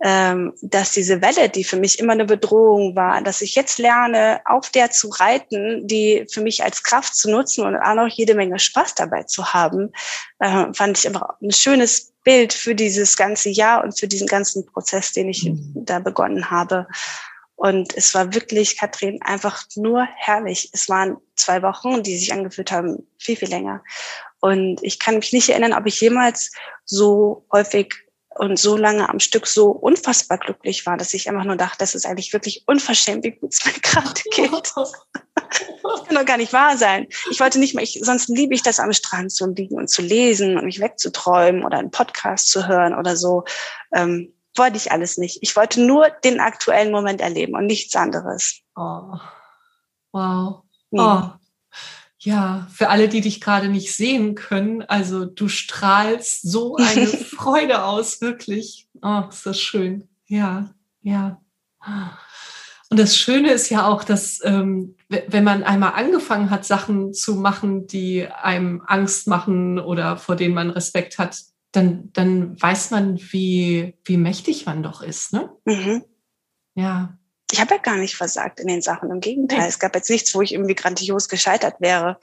ähm, 0.00 0.54
dass 0.62 0.92
diese 0.92 1.20
Welle, 1.22 1.48
die 1.48 1.64
für 1.64 1.76
mich 1.76 1.98
immer 1.98 2.12
eine 2.12 2.24
Bedrohung 2.24 2.94
war, 2.94 3.20
dass 3.22 3.40
ich 3.40 3.54
jetzt 3.54 3.78
lerne, 3.78 4.40
auf 4.44 4.70
der 4.70 4.90
zu 4.90 5.08
reiten, 5.08 5.86
die 5.88 6.24
für 6.30 6.40
mich 6.40 6.62
als 6.62 6.82
Kraft 6.82 7.16
zu 7.16 7.30
nutzen 7.30 7.66
und 7.66 7.76
auch 7.76 7.94
noch 7.94 8.08
jede 8.08 8.34
Menge 8.34 8.58
Spaß 8.58 8.94
dabei 8.94 9.24
zu 9.24 9.52
haben, 9.52 9.92
äh, 10.38 10.66
fand 10.72 10.98
ich 10.98 11.06
einfach 11.06 11.28
ein 11.42 11.50
schönes 11.50 12.12
Bild 12.22 12.52
für 12.52 12.74
dieses 12.74 13.16
ganze 13.16 13.48
Jahr 13.48 13.82
und 13.82 13.98
für 13.98 14.06
diesen 14.06 14.28
ganzen 14.28 14.66
Prozess, 14.66 15.12
den 15.12 15.28
ich 15.28 15.44
mhm. 15.44 15.72
da 15.74 15.98
begonnen 15.98 16.50
habe. 16.50 16.86
Und 17.56 17.96
es 17.96 18.14
war 18.14 18.32
wirklich, 18.34 18.76
Katrin, 18.76 19.20
einfach 19.22 19.64
nur 19.74 20.06
herrlich. 20.14 20.70
Es 20.72 20.88
waren 20.88 21.16
zwei 21.34 21.60
Wochen, 21.62 22.04
die 22.04 22.16
sich 22.16 22.32
angefühlt 22.32 22.70
haben, 22.70 23.04
viel, 23.18 23.34
viel 23.34 23.48
länger. 23.48 23.82
Und 24.38 24.78
ich 24.82 25.00
kann 25.00 25.16
mich 25.16 25.32
nicht 25.32 25.48
erinnern, 25.48 25.72
ob 25.72 25.84
ich 25.86 26.00
jemals 26.00 26.52
so 26.84 27.44
häufig 27.50 27.96
und 28.38 28.58
so 28.58 28.76
lange 28.76 29.08
am 29.08 29.20
Stück 29.20 29.46
so 29.46 29.70
unfassbar 29.70 30.38
glücklich 30.38 30.86
war, 30.86 30.96
dass 30.96 31.14
ich 31.14 31.28
einfach 31.28 31.44
nur 31.44 31.56
dachte, 31.56 31.78
das 31.78 31.94
ist 31.94 32.06
eigentlich 32.06 32.32
wirklich 32.32 32.64
unverschämt, 32.66 33.24
wie 33.24 33.32
gut 33.32 33.52
es 33.52 33.64
mir 33.64 33.72
gerade 33.72 34.20
geht. 34.30 34.52
das 34.52 34.92
kann 36.06 36.14
doch 36.14 36.24
gar 36.24 36.36
nicht 36.36 36.52
wahr 36.52 36.76
sein. 36.76 37.08
Ich 37.30 37.40
wollte 37.40 37.58
nicht 37.58 37.74
mehr, 37.74 37.84
ich, 37.84 37.98
sonst 38.02 38.28
liebe 38.28 38.54
ich 38.54 38.62
das 38.62 38.80
am 38.80 38.92
Strand 38.92 39.32
zu 39.32 39.46
liegen 39.50 39.76
und 39.76 39.88
zu 39.88 40.02
lesen 40.02 40.56
und 40.56 40.64
mich 40.64 40.80
wegzuträumen 40.80 41.64
oder 41.64 41.78
einen 41.78 41.90
Podcast 41.90 42.50
zu 42.50 42.68
hören 42.68 42.94
oder 42.94 43.16
so. 43.16 43.44
Ähm, 43.92 44.34
wollte 44.56 44.76
ich 44.76 44.92
alles 44.92 45.18
nicht. 45.18 45.38
Ich 45.42 45.56
wollte 45.56 45.80
nur 45.80 46.08
den 46.24 46.40
aktuellen 46.40 46.92
Moment 46.92 47.20
erleben 47.20 47.54
und 47.54 47.66
nichts 47.66 47.94
anderes. 47.96 48.60
Oh. 48.76 49.18
Wow. 50.12 50.62
Oh. 50.92 51.22
Ja, 52.20 52.66
für 52.70 52.88
alle, 52.88 53.08
die 53.08 53.20
dich 53.20 53.40
gerade 53.40 53.68
nicht 53.68 53.94
sehen 53.94 54.34
können, 54.34 54.82
also 54.82 55.24
du 55.24 55.48
strahlst 55.48 56.42
so 56.42 56.76
eine 56.76 57.06
Freude 57.06 57.84
aus, 57.84 58.20
wirklich. 58.20 58.88
Oh, 59.02 59.22
ist 59.28 59.46
das 59.46 59.60
schön. 59.60 60.08
Ja, 60.26 60.74
ja. 61.00 61.40
Und 62.90 62.98
das 62.98 63.16
Schöne 63.16 63.52
ist 63.52 63.70
ja 63.70 63.86
auch, 63.86 64.02
dass 64.02 64.40
ähm, 64.44 64.96
wenn 65.08 65.44
man 65.44 65.62
einmal 65.62 65.92
angefangen 65.92 66.50
hat, 66.50 66.64
Sachen 66.64 67.12
zu 67.12 67.36
machen, 67.36 67.86
die 67.86 68.26
einem 68.26 68.82
Angst 68.86 69.28
machen 69.28 69.78
oder 69.78 70.16
vor 70.16 70.36
denen 70.36 70.54
man 70.54 70.70
Respekt 70.70 71.18
hat, 71.18 71.38
dann, 71.72 72.10
dann 72.14 72.60
weiß 72.60 72.90
man, 72.90 73.18
wie, 73.30 73.94
wie 74.04 74.16
mächtig 74.16 74.66
man 74.66 74.82
doch 74.82 75.02
ist. 75.02 75.32
Ne? 75.32 75.50
Mhm. 75.66 76.04
Ja. 76.74 77.17
Ich 77.50 77.60
habe 77.60 77.76
ja 77.76 77.80
gar 77.80 77.96
nicht 77.96 78.16
versagt 78.16 78.60
in 78.60 78.68
den 78.68 78.82
Sachen. 78.82 79.10
Im 79.10 79.20
Gegenteil, 79.20 79.60
nee. 79.60 79.68
es 79.68 79.78
gab 79.78 79.94
jetzt 79.94 80.10
nichts, 80.10 80.34
wo 80.34 80.42
ich 80.42 80.52
irgendwie 80.52 80.74
grandios 80.74 81.28
gescheitert 81.28 81.76
wäre. 81.80 82.18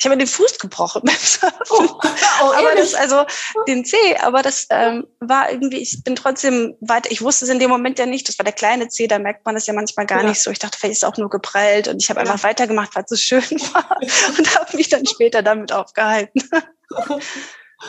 Ich 0.00 0.06
habe 0.06 0.16
den 0.16 0.28
Fuß 0.28 0.58
gebrochen 0.60 1.02
beim 1.04 1.16
Surfen. 1.16 1.58
Oh, 1.70 1.88
oh, 2.42 2.52
aber 2.52 2.74
das, 2.76 2.94
also 2.94 3.24
den 3.66 3.84
Zeh, 3.84 4.16
aber 4.20 4.42
das 4.42 4.66
ähm, 4.70 5.06
war 5.18 5.50
irgendwie, 5.50 5.78
ich 5.78 6.02
bin 6.04 6.14
trotzdem 6.14 6.76
weiter, 6.80 7.10
ich 7.10 7.20
wusste 7.20 7.44
es 7.44 7.50
in 7.50 7.58
dem 7.58 7.70
Moment 7.70 7.98
ja 7.98 8.06
nicht, 8.06 8.28
das 8.28 8.38
war 8.38 8.44
der 8.44 8.52
kleine 8.52 8.88
Zeh, 8.88 9.08
da 9.08 9.18
merkt 9.18 9.44
man 9.44 9.56
das 9.56 9.66
ja 9.66 9.74
manchmal 9.74 10.06
gar 10.06 10.22
ja. 10.22 10.28
nicht 10.28 10.40
so. 10.40 10.50
Ich 10.50 10.60
dachte, 10.60 10.78
vielleicht 10.78 10.92
ist 10.92 11.02
es 11.02 11.08
auch 11.08 11.16
nur 11.16 11.30
geprellt 11.30 11.88
und 11.88 12.00
ich 12.00 12.10
habe 12.10 12.20
ja. 12.20 12.26
einfach 12.26 12.44
weitergemacht, 12.44 12.94
weil 12.94 13.04
es 13.04 13.10
so 13.10 13.16
schön 13.16 13.42
war 13.72 13.98
und 14.38 14.54
habe 14.56 14.76
mich 14.76 14.88
dann 14.88 15.04
später 15.04 15.42
damit 15.42 15.72
aufgehalten. 15.72 16.48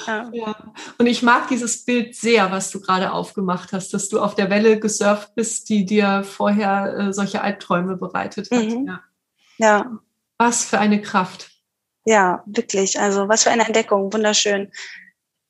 Ja. 0.06 0.30
ja. 0.34 0.74
Und 0.98 1.08
ich 1.08 1.24
mag 1.24 1.48
dieses 1.48 1.84
Bild 1.84 2.16
sehr, 2.16 2.52
was 2.52 2.70
du 2.72 2.80
gerade 2.80 3.12
aufgemacht 3.12 3.74
hast, 3.74 3.94
dass 3.94 4.10
du 4.10 4.20
auf 4.20 4.36
der 4.36 4.50
Welle 4.50 4.80
gesurft 4.80 5.34
bist, 5.36 5.70
die 5.70 5.86
dir 5.86 6.24
vorher 6.24 6.96
äh, 6.98 7.14
solche 7.14 7.42
Albträume 7.42 7.98
bereitet 7.98 8.52
hat. 8.52 8.66
Mhm. 8.66 8.88
Ja. 8.88 9.02
ja. 9.58 10.00
Was 10.38 10.66
für 10.66 10.80
eine 10.80 11.02
Kraft. 11.02 11.50
Ja, 12.06 12.44
wirklich. 12.46 13.00
Also 13.00 13.28
was 13.28 13.44
für 13.44 13.52
eine 13.52 13.66
Entdeckung. 13.66 14.14
Wunderschön. 14.14 14.72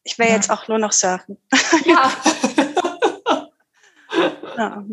Ich 0.03 0.17
will 0.17 0.27
ja. 0.27 0.35
jetzt 0.35 0.49
auch 0.49 0.67
nur 0.67 0.79
noch 0.79 0.93
surfen. 0.93 1.37
Ja. 1.85 2.11
ja. 4.57 4.85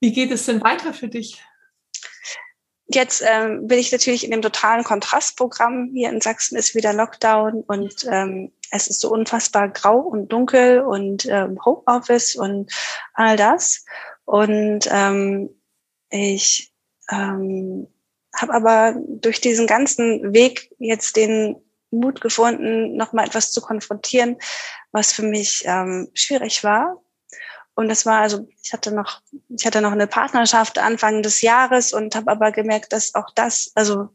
Wie 0.00 0.12
geht 0.12 0.30
es 0.30 0.46
denn 0.46 0.62
weiter 0.62 0.92
für 0.92 1.08
dich? 1.08 1.42
Jetzt 2.88 3.22
ähm, 3.26 3.66
bin 3.66 3.78
ich 3.78 3.90
natürlich 3.90 4.24
in 4.24 4.30
dem 4.30 4.42
totalen 4.42 4.84
Kontrastprogramm. 4.84 5.90
Hier 5.92 6.10
in 6.10 6.20
Sachsen 6.20 6.56
ist 6.56 6.74
wieder 6.76 6.92
Lockdown 6.92 7.64
und 7.66 8.06
ähm, 8.08 8.52
es 8.70 8.86
ist 8.86 9.00
so 9.00 9.10
unfassbar 9.10 9.68
grau 9.68 9.98
und 9.98 10.28
dunkel 10.28 10.80
und 10.80 11.26
ähm, 11.26 11.58
Homeoffice 11.64 12.36
und 12.36 12.72
all 13.14 13.36
das. 13.36 13.84
Und 14.24 14.88
ähm, 14.90 15.50
ich 16.10 16.72
ähm, 17.10 17.88
habe 18.34 18.54
aber 18.54 18.94
durch 18.96 19.40
diesen 19.40 19.66
ganzen 19.66 20.32
Weg 20.32 20.70
jetzt 20.78 21.16
den 21.16 21.56
Mut 21.90 22.20
gefunden, 22.20 22.96
noch 22.96 23.12
mal 23.12 23.26
etwas 23.26 23.50
zu 23.50 23.60
konfrontieren, 23.60 24.36
was 24.92 25.12
für 25.12 25.22
mich 25.22 25.64
ähm, 25.66 26.08
schwierig 26.14 26.62
war. 26.62 27.02
Und 27.76 27.88
das 27.88 28.06
war 28.06 28.20
also, 28.20 28.48
ich 28.64 28.72
hatte 28.72 28.90
noch, 28.90 29.20
ich 29.48 29.66
hatte 29.66 29.82
noch 29.82 29.92
eine 29.92 30.06
Partnerschaft 30.06 30.78
Anfang 30.78 31.22
des 31.22 31.42
Jahres 31.42 31.92
und 31.92 32.16
habe 32.16 32.30
aber 32.32 32.50
gemerkt, 32.50 32.92
dass 32.92 33.14
auch 33.14 33.28
das, 33.34 33.70
also 33.74 34.08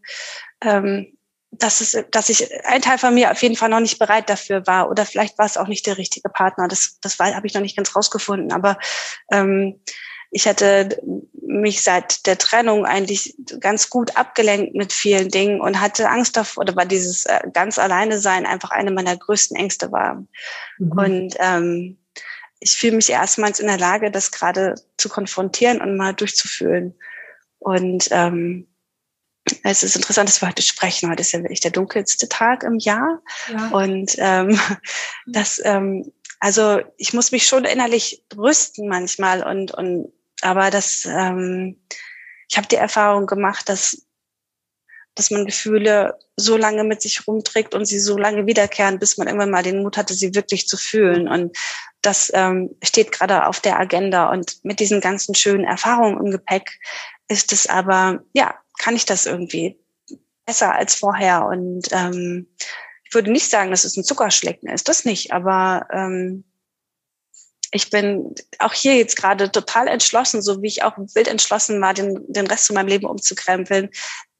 ähm, 0.62 1.15
dass 1.52 1.80
es, 1.80 1.97
dass 2.10 2.30
ich 2.30 2.50
ein 2.65 2.82
Teil 2.82 2.97
von 2.97 3.13
mir 3.13 3.32
auf 3.32 3.41
jeden 3.43 3.56
Fall 3.56 3.69
noch 3.69 3.80
nicht 3.80 4.00
bereit 4.00 4.30
dafür 4.30 4.65
war 4.65 4.89
oder 4.89 5.06
vielleicht 5.06 5.38
war 5.38 5.45
es 5.45 5.58
auch 5.58 5.67
nicht 5.67 5.86
der 5.86 5.97
richtige 5.97 6.30
Partner. 6.30 6.67
Das, 6.67 6.97
das 7.02 7.19
habe 7.19 7.45
ich 7.45 7.54
noch 7.54 7.62
nicht 7.62 7.78
ganz 7.78 7.95
rausgefunden. 7.95 8.52
Aber 8.52 8.80
ähm, 9.32 9.80
ich 10.32 10.47
hatte 10.47 10.97
mich 11.45 11.84
seit 11.84 12.26
der 12.26 12.38
Trennung 12.38 12.86
eigentlich 12.86 13.36
ganz 13.60 13.89
gut 13.89 14.15
abgelenkt 14.15 14.74
mit 14.74 14.93
vielen 14.93 15.30
Dingen 15.30 15.62
und 15.62 15.82
hatte 15.82 16.10
Angst 16.10 16.36
davor, 16.36 16.63
oder 16.63 16.76
war 16.78 16.86
dieses 16.86 17.26
äh, 17.26 17.41
ganz 17.54 17.78
alleine 17.78 18.17
sein 18.17 18.47
einfach 18.47 18.71
eine 18.71 18.91
meiner 18.91 19.15
größten 19.15 19.58
Ängste 19.58 19.91
war. 19.91 20.24
Mhm. 20.80 20.91
Und 20.91 21.36
ähm, 21.38 21.97
ich 22.62 22.71
fühle 22.71 22.95
mich 22.95 23.10
erstmals 23.10 23.60
in 23.60 23.67
der 23.67 23.80
Lage, 23.80 24.12
das 24.12 24.32
gerade 24.32 24.76
zu 24.97 25.10
konfrontieren 25.10 25.82
und 25.82 25.97
mal 25.97 26.13
durchzufühlen. 26.13 26.93
Und 27.58 28.08
ähm, 28.12 28.67
es 29.63 29.82
ist 29.82 29.95
interessant, 29.95 30.30
dass 30.30 30.41
wir 30.41 30.47
heute 30.47 30.62
sprechen. 30.62 31.10
Heute 31.10 31.21
ist 31.21 31.32
ja 31.32 31.39
wirklich 31.41 31.60
der 31.60 31.71
dunkelste 31.71 32.30
Tag 32.30 32.63
im 32.63 32.78
Jahr. 32.78 33.21
Ja. 33.52 33.69
Und 33.69 34.15
ähm, 34.19 34.60
das, 35.26 35.60
ähm, 35.65 36.12
also 36.39 36.82
ich 36.97 37.13
muss 37.13 37.32
mich 37.32 37.47
schon 37.47 37.65
innerlich 37.65 38.24
rüsten 38.38 38.88
manchmal 38.88 39.43
und, 39.43 39.71
und 39.74 40.13
aber 40.43 40.69
das, 40.69 41.06
ähm, 41.06 41.82
ich 42.47 42.58
habe 42.58 42.67
die 42.67 42.76
Erfahrung 42.76 43.26
gemacht, 43.26 43.69
dass, 43.69 44.06
dass 45.15 45.32
man 45.32 45.45
Gefühle 45.45 46.17
so 46.38 46.58
lange 46.58 46.84
mit 46.84 47.02
sich 47.02 47.28
rumträgt 47.28 47.76
und 47.76 47.86
sie 47.86 48.00
so 48.00 48.17
lange 48.17 48.47
wiederkehren, 48.47 49.00
bis 49.00 49.17
man 49.17 49.28
irgendwann 49.28 49.52
mal 49.52 49.63
den 49.63 49.84
Mut 49.84 49.97
hatte, 49.97 50.13
sie 50.13 50.34
wirklich 50.36 50.67
zu 50.67 50.78
fühlen. 50.78 51.28
Und 51.28 51.56
das 52.02 52.32
ähm, 52.34 52.76
steht 52.84 53.12
gerade 53.12 53.45
auf 53.45 53.60
der 53.60 53.80
Agenda. 53.80 54.30
Und 54.30 54.63
mit 54.63 54.80
diesen 54.80 55.02
ganzen 55.02 55.36
schönen 55.36 55.65
Erfahrungen 55.65 56.26
im 56.26 56.32
Gepäck 56.32 56.80
ist 57.28 57.52
es 57.52 57.67
aber, 57.67 58.24
ja, 58.34 58.56
kann 58.80 58.95
ich 58.95 59.06
das 59.06 59.26
irgendwie 59.26 59.78
besser 60.45 60.74
als 60.74 60.95
vorher. 60.95 61.45
Und 61.45 61.89
ähm, 61.91 62.47
ich 63.04 63.13
würde 63.13 63.32
nicht 63.32 63.50
sagen, 63.50 63.71
dass 63.71 63.84
es 63.84 63.97
ein 63.97 64.04
Zuckerschlecken 64.04 64.69
ist, 64.69 64.88
das 64.88 65.06
nicht, 65.06 65.34
aber 65.34 65.88
ähm, 65.91 66.45
ich 67.74 67.89
bin 67.89 68.36
auch 68.60 68.74
hier 68.74 68.95
jetzt 68.95 69.15
gerade 69.15 69.50
total 69.50 69.88
entschlossen, 69.88 70.41
so 70.41 70.62
wie 70.62 70.67
ich 70.67 70.84
auch 70.84 70.97
wild 70.97 71.28
entschlossen 71.28 71.80
war, 71.82 71.93
den, 71.93 72.21
den 72.28 72.47
Rest 72.47 72.67
von 72.67 72.74
meinem 72.76 72.88
Leben 72.88 73.06
umzukrempeln, 73.06 73.89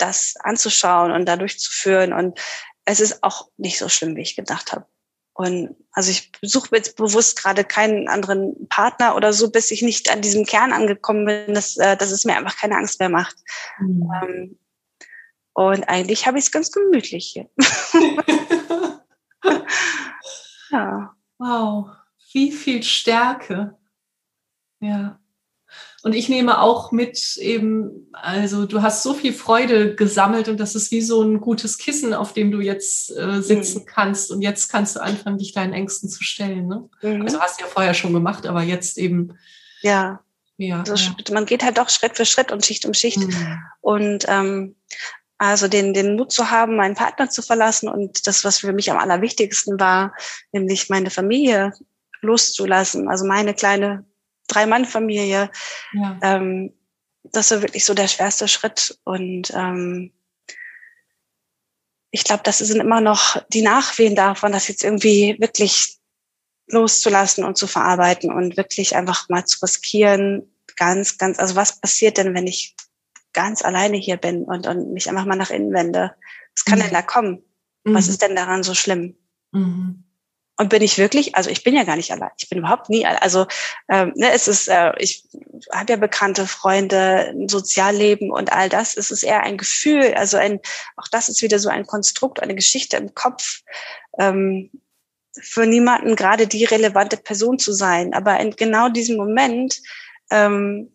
das 0.02 0.36
anzuschauen 0.40 1.12
und 1.12 1.26
da 1.26 1.38
durchzuführen. 1.38 2.14
Und 2.14 2.40
es 2.86 3.00
ist 3.00 3.24
auch 3.24 3.50
nicht 3.58 3.78
so 3.78 3.90
schlimm, 3.90 4.16
wie 4.16 4.22
ich 4.22 4.36
gedacht 4.36 4.72
habe. 4.72 4.86
Und 5.34 5.76
also 5.92 6.12
ich 6.12 6.32
suche 6.42 6.76
jetzt 6.76 6.98
bewusst 6.98 7.42
gerade 7.42 7.64
keinen 7.64 8.08
anderen 8.10 8.68
Partner 8.68 9.16
oder 9.16 9.34
so, 9.34 9.50
bis 9.50 9.72
ich 9.72 9.82
nicht 9.82 10.12
an 10.12 10.22
diesem 10.22 10.46
Kern 10.46 10.74
angekommen 10.74 11.26
bin, 11.26 11.54
dass, 11.54 11.78
äh, 11.78 11.96
dass 11.96 12.12
es 12.12 12.26
mir 12.26 12.36
einfach 12.36 12.58
keine 12.58 12.76
Angst 12.78 13.00
mehr 13.00 13.10
macht. 13.10 13.36
Mhm. 13.80 14.12
Ähm, 14.22 14.60
und 15.54 15.84
eigentlich 15.90 16.28
habe 16.28 16.38
ich 16.38 16.46
es 16.46 16.52
ganz 16.52 16.72
gemütlich 16.72 17.28
hier. 17.34 17.50
ja. 20.72 21.16
Wow 21.38 21.90
wie 22.34 22.52
viel 22.52 22.84
Stärke. 22.84 23.78
Ja. 24.80 25.20
Und 26.04 26.14
ich 26.14 26.30
nehme 26.30 26.62
auch 26.62 26.92
mit 26.92 27.38
eben, 27.38 28.10
also 28.12 28.66
du 28.66 28.82
hast 28.82 29.04
so 29.04 29.14
viel 29.14 29.34
Freude 29.34 29.96
gesammelt 29.96 30.48
und 30.50 30.60
das 30.60 30.74
ist 30.74 30.92
wie 30.92 31.02
so 31.02 31.22
ein 31.22 31.40
gutes 31.40 31.78
Kissen, 31.78 32.14
auf 32.16 32.34
dem 32.34 32.52
du 32.52 32.60
jetzt 32.60 33.16
äh, 33.16 33.42
sitzen 33.42 33.82
mhm. 33.82 33.86
kannst. 33.86 34.32
Und 34.32 34.42
jetzt 34.42 34.70
kannst 34.70 34.96
du 34.96 35.02
anfangen, 35.02 35.38
dich 35.38 35.54
deinen 35.54 35.74
Ängsten 35.74 36.10
zu 36.10 36.24
stellen. 36.24 36.68
Ne? 36.68 36.90
Mhm. 37.04 37.22
Also 37.22 37.40
hast 37.40 37.60
du 37.60 37.66
ja 37.66 37.70
vorher 37.70 37.94
schon 37.94 38.14
gemacht, 38.14 38.48
aber 38.48 38.64
jetzt 38.64 38.98
eben. 38.98 39.38
Ja. 39.82 40.22
Ja, 40.58 40.80
also 40.80 40.94
ja. 40.94 41.16
Man 41.34 41.48
geht 41.48 41.64
halt 41.64 41.80
doch 41.80 41.90
Schritt 41.90 42.18
für 42.18 42.26
Schritt 42.26 42.52
und 42.52 42.66
Schicht 42.66 42.86
um 42.86 42.94
Schicht. 42.94 43.18
Mhm. 43.18 43.60
Und 43.82 44.26
ähm, 44.28 44.76
also 45.38 45.68
den, 45.68 45.94
den 45.94 46.16
Mut 46.16 46.32
zu 46.32 46.52
haben, 46.52 46.76
meinen 46.76 46.94
Partner 46.94 47.30
zu 47.30 47.42
verlassen 47.42 47.90
und 47.90 48.28
das, 48.28 48.44
was 48.44 48.60
für 48.60 48.74
mich 48.74 48.92
am 48.92 48.98
allerwichtigsten 48.98 49.80
war, 49.80 50.14
nämlich 50.52 50.88
meine 50.90 51.10
Familie 51.10 51.74
loszulassen. 52.22 53.08
Also 53.08 53.26
meine 53.26 53.56
kleine 53.56 54.06
Drei-Mann-Familie. 54.54 55.50
Ja. 55.94 56.20
Ähm, 56.22 56.74
das 57.24 57.52
war 57.52 57.62
wirklich 57.62 57.86
so 57.86 57.94
der 57.94 58.08
schwerste 58.08 58.48
Schritt. 58.48 59.00
Und 59.04 59.52
ähm, 59.56 60.12
ich 62.12 62.24
glaube, 62.24 62.44
das 62.44 62.60
sind 62.60 62.80
immer 62.80 63.02
noch 63.02 63.42
die 63.50 63.62
Nachwehen 63.62 64.16
davon, 64.16 64.52
das 64.52 64.68
jetzt 64.68 64.84
irgendwie 64.84 65.38
wirklich 65.40 65.98
loszulassen 66.68 67.44
und 67.44 67.58
zu 67.58 67.68
verarbeiten 67.68 68.32
und 68.32 68.58
wirklich 68.58 68.96
einfach 68.96 69.30
mal 69.30 69.46
zu 69.46 69.60
riskieren. 69.64 70.44
Ganz, 70.78 71.18
ganz, 71.18 71.40
also 71.40 71.56
was 71.56 71.80
passiert 71.80 72.18
denn, 72.18 72.34
wenn 72.34 72.48
ich 72.48 72.76
ganz 73.34 73.62
alleine 73.62 73.98
hier 73.98 74.18
bin 74.18 74.44
und, 74.44 74.68
und 74.68 74.94
mich 74.94 75.10
einfach 75.10 75.26
mal 75.26 75.36
nach 75.36 75.52
innen 75.52 75.74
wende? 75.74 76.16
Was 76.56 76.66
kann 76.66 76.80
mhm. 76.80 76.84
denn 76.84 76.94
da 76.94 77.02
kommen? 77.02 77.44
Mhm. 77.84 77.94
Was 77.94 78.08
ist 78.08 78.22
denn 78.22 78.36
daran 78.36 78.64
so 78.64 78.74
schlimm? 78.74 79.16
Mhm. 79.52 80.04
Und 80.62 80.70
bin 80.70 80.84
ich 80.84 81.00
wirklich, 81.00 81.34
also 81.34 81.50
ich 81.50 81.64
bin 81.64 81.76
ja 81.76 81.84
gar 81.86 81.96
nicht 81.96 82.12
allein. 82.12 82.30
Ich 82.38 82.48
bin 82.48 82.60
überhaupt 82.60 82.88
nie, 82.88 83.04
also 83.04 83.48
ähm, 83.90 84.14
ne, 84.16 84.32
es 84.32 84.48
ist, 84.48 84.68
äh, 84.68 84.92
ich 85.00 85.24
habe 85.74 85.94
ja 85.94 85.98
bekannte 85.98 86.46
Freunde, 86.46 87.32
ein 87.32 87.50
Sozialleben 87.50 88.30
und 88.30 88.54
all 88.54 88.70
das. 88.70 88.96
Es 88.96 89.10
ist 89.10 89.24
eher 89.24 89.42
ein 89.42 89.58
Gefühl, 89.58 90.14
also 90.14 90.38
ein, 90.38 90.60
auch 90.98 91.08
das 91.12 91.30
ist 91.30 91.42
wieder 91.42 91.58
so 91.58 91.70
ein 91.70 91.88
Konstrukt, 91.88 92.44
eine 92.44 92.54
Geschichte 92.54 92.96
im 92.98 93.16
Kopf. 93.16 93.62
Ähm, 94.20 94.70
für 95.42 95.66
niemanden 95.66 96.16
gerade 96.16 96.46
die 96.46 96.66
relevante 96.66 97.18
Person 97.18 97.58
zu 97.58 97.74
sein. 97.74 98.14
Aber 98.14 98.40
in 98.40 98.52
genau 98.52 98.88
diesem 98.88 99.18
Moment 99.18 99.82
ähm, 100.30 100.92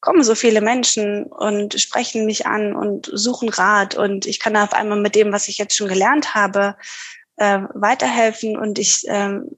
kommen 0.00 0.22
so 0.22 0.34
viele 0.34 0.60
Menschen 0.60 1.24
und 1.24 1.80
sprechen 1.80 2.26
mich 2.26 2.44
an 2.44 2.76
und 2.76 3.10
suchen 3.10 3.48
Rat 3.48 3.94
und 3.94 4.26
ich 4.26 4.38
kann 4.38 4.54
auf 4.54 4.74
einmal 4.74 5.00
mit 5.00 5.14
dem, 5.14 5.32
was 5.32 5.48
ich 5.48 5.56
jetzt 5.56 5.74
schon 5.74 5.88
gelernt 5.88 6.34
habe, 6.34 6.76
äh, 7.38 7.60
weiterhelfen. 7.74 8.56
Und 8.56 8.78
ich 8.78 9.04
ähm, 9.08 9.50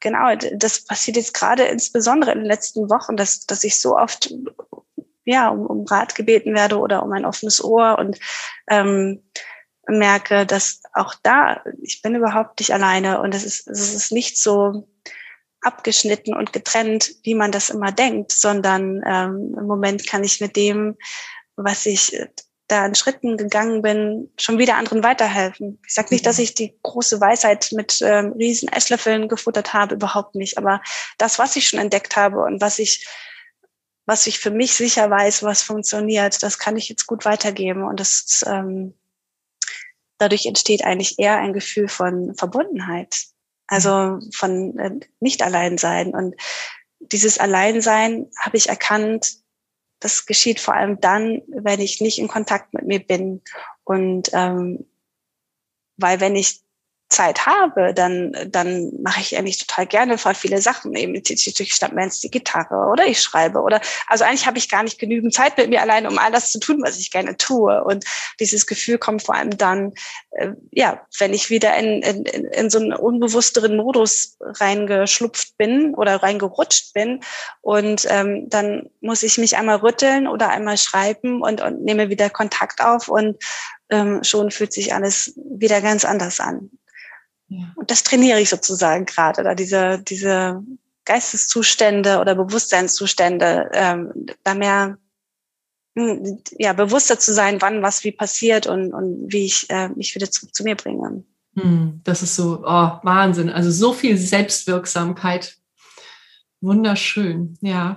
genau, 0.00 0.34
das 0.54 0.84
passiert 0.84 1.16
jetzt 1.16 1.34
gerade 1.34 1.64
insbesondere 1.64 2.32
in 2.32 2.38
den 2.38 2.46
letzten 2.46 2.88
Wochen, 2.90 3.16
dass, 3.16 3.40
dass 3.46 3.64
ich 3.64 3.80
so 3.80 3.96
oft 3.96 4.32
ja 5.24 5.48
um, 5.48 5.66
um 5.66 5.84
Rat 5.86 6.14
gebeten 6.14 6.54
werde 6.54 6.78
oder 6.78 7.02
um 7.02 7.12
ein 7.12 7.24
offenes 7.24 7.62
Ohr 7.62 7.98
und 7.98 8.18
ähm, 8.68 9.22
merke, 9.86 10.46
dass 10.46 10.82
auch 10.92 11.14
da, 11.22 11.62
ich 11.82 12.02
bin 12.02 12.14
überhaupt 12.14 12.60
nicht 12.60 12.72
alleine. 12.72 13.20
Und 13.20 13.34
es 13.34 13.44
ist, 13.44 13.68
es 13.68 13.94
ist 13.94 14.12
nicht 14.12 14.38
so 14.38 14.88
abgeschnitten 15.60 16.34
und 16.34 16.52
getrennt, 16.52 17.10
wie 17.24 17.34
man 17.34 17.50
das 17.50 17.70
immer 17.70 17.90
denkt, 17.90 18.32
sondern 18.32 19.02
ähm, 19.06 19.56
im 19.58 19.66
Moment 19.66 20.06
kann 20.06 20.24
ich 20.24 20.40
mit 20.40 20.56
dem, 20.56 20.96
was 21.56 21.86
ich 21.86 22.18
da 22.68 22.84
in 22.84 22.94
Schritten 22.94 23.36
gegangen 23.36 23.82
bin, 23.82 24.30
schon 24.38 24.58
wieder 24.58 24.76
anderen 24.76 25.02
weiterhelfen. 25.02 25.80
Ich 25.86 25.94
sage 25.94 26.08
nicht, 26.10 26.26
dass 26.26 26.38
ich 26.38 26.54
die 26.54 26.78
große 26.82 27.20
Weisheit 27.20 27.70
mit 27.72 28.00
ähm, 28.02 28.32
riesen 28.32 28.68
Esslöffeln 28.68 29.28
gefuttert 29.28 29.72
habe, 29.72 29.94
überhaupt 29.94 30.34
nicht. 30.34 30.58
Aber 30.58 30.82
das, 31.16 31.38
was 31.38 31.56
ich 31.56 31.68
schon 31.68 31.80
entdeckt 31.80 32.16
habe 32.16 32.42
und 32.42 32.60
was 32.60 32.78
ich, 32.78 33.08
was 34.04 34.26
ich 34.26 34.38
für 34.38 34.50
mich 34.50 34.74
sicher 34.74 35.10
weiß, 35.10 35.42
was 35.42 35.62
funktioniert, 35.62 36.42
das 36.42 36.58
kann 36.58 36.76
ich 36.76 36.90
jetzt 36.90 37.06
gut 37.06 37.24
weitergeben. 37.24 37.84
Und 37.84 38.00
das 38.00 38.44
ähm, 38.46 38.94
dadurch 40.18 40.44
entsteht 40.44 40.84
eigentlich 40.84 41.18
eher 41.18 41.38
ein 41.38 41.54
Gefühl 41.54 41.88
von 41.88 42.34
Verbundenheit. 42.34 43.16
Also 43.66 44.18
von 44.34 44.78
äh, 44.78 45.00
nicht 45.20 45.42
allein 45.42 45.78
sein. 45.78 46.14
Und 46.14 46.36
dieses 47.00 47.38
Alleinsein 47.38 48.30
habe 48.38 48.56
ich 48.56 48.68
erkannt, 48.68 49.38
das 50.00 50.26
geschieht 50.26 50.60
vor 50.60 50.74
allem 50.74 51.00
dann, 51.00 51.42
wenn 51.48 51.80
ich 51.80 52.00
nicht 52.00 52.18
in 52.18 52.28
Kontakt 52.28 52.72
mit 52.74 52.86
mir 52.86 53.00
bin. 53.00 53.42
Und 53.84 54.30
ähm, 54.32 54.86
weil 55.96 56.20
wenn 56.20 56.36
ich 56.36 56.62
Zeit 57.08 57.46
habe, 57.46 57.94
dann, 57.94 58.36
dann 58.48 58.92
mache 59.02 59.20
ich 59.20 59.36
eigentlich 59.36 59.58
total 59.58 59.86
gerne 59.86 60.18
voll 60.18 60.34
viele 60.34 60.60
Sachen. 60.60 60.94
Eben, 60.94 61.14
ich 61.14 61.28
jetzt 61.28 62.22
die 62.22 62.30
Gitarre 62.30 62.90
oder 62.90 63.06
ich 63.06 63.20
schreibe 63.20 63.60
oder, 63.60 63.80
also 64.06 64.24
eigentlich 64.24 64.46
habe 64.46 64.58
ich 64.58 64.68
gar 64.68 64.82
nicht 64.82 64.98
genügend 64.98 65.32
Zeit 65.32 65.56
mit 65.56 65.70
mir 65.70 65.80
allein, 65.80 66.06
um 66.06 66.18
all 66.18 66.30
das 66.30 66.52
zu 66.52 66.60
tun, 66.60 66.82
was 66.82 66.98
ich 66.98 67.10
gerne 67.10 67.36
tue. 67.36 67.82
Und 67.82 68.04
dieses 68.40 68.66
Gefühl 68.66 68.98
kommt 68.98 69.22
vor 69.22 69.34
allem 69.34 69.56
dann, 69.56 69.94
äh, 70.32 70.50
ja, 70.70 71.06
wenn 71.18 71.32
ich 71.32 71.48
wieder 71.48 71.76
in, 71.76 72.02
in, 72.02 72.24
in 72.24 72.70
so 72.70 72.78
einen 72.78 72.92
unbewussteren 72.92 73.76
Modus 73.76 74.36
reingeschlupft 74.40 75.56
bin 75.56 75.94
oder 75.94 76.22
reingerutscht 76.22 76.92
bin. 76.92 77.20
Und 77.62 78.06
ähm, 78.10 78.50
dann 78.50 78.90
muss 79.00 79.22
ich 79.22 79.38
mich 79.38 79.56
einmal 79.56 79.76
rütteln 79.76 80.28
oder 80.28 80.50
einmal 80.50 80.76
schreiben 80.76 81.42
und, 81.42 81.62
und 81.62 81.84
nehme 81.84 82.10
wieder 82.10 82.28
Kontakt 82.28 82.82
auf 82.82 83.08
und 83.08 83.42
ähm, 83.90 84.22
schon 84.22 84.50
fühlt 84.50 84.72
sich 84.72 84.94
alles 84.94 85.32
wieder 85.36 85.80
ganz 85.80 86.04
anders 86.04 86.40
an. 86.40 86.70
Und 87.48 87.90
das 87.90 88.02
trainiere 88.02 88.40
ich 88.40 88.50
sozusagen 88.50 89.06
gerade, 89.06 89.42
da 89.42 89.54
diese, 89.54 89.98
diese 90.00 90.62
Geisteszustände 91.04 92.18
oder 92.18 92.34
Bewusstseinszustände, 92.34 93.70
ähm, 93.72 94.26
da 94.44 94.54
mehr 94.54 94.98
hm, 95.96 96.40
ja, 96.58 96.74
bewusster 96.74 97.18
zu 97.18 97.32
sein, 97.32 97.60
wann 97.60 97.82
was 97.82 98.04
wie 98.04 98.12
passiert 98.12 98.66
und, 98.66 98.92
und 98.92 99.32
wie 99.32 99.46
ich 99.46 99.68
äh, 99.70 99.88
mich 99.88 100.14
wieder 100.14 100.30
zu, 100.30 100.46
zu 100.52 100.62
mir 100.62 100.76
bringe. 100.76 101.24
Hm, 101.54 102.00
das 102.04 102.22
ist 102.22 102.36
so, 102.36 102.62
oh, 102.64 102.90
Wahnsinn. 103.02 103.48
Also 103.48 103.70
so 103.70 103.92
viel 103.92 104.18
Selbstwirksamkeit. 104.18 105.56
Wunderschön, 106.60 107.56
ja. 107.60 107.96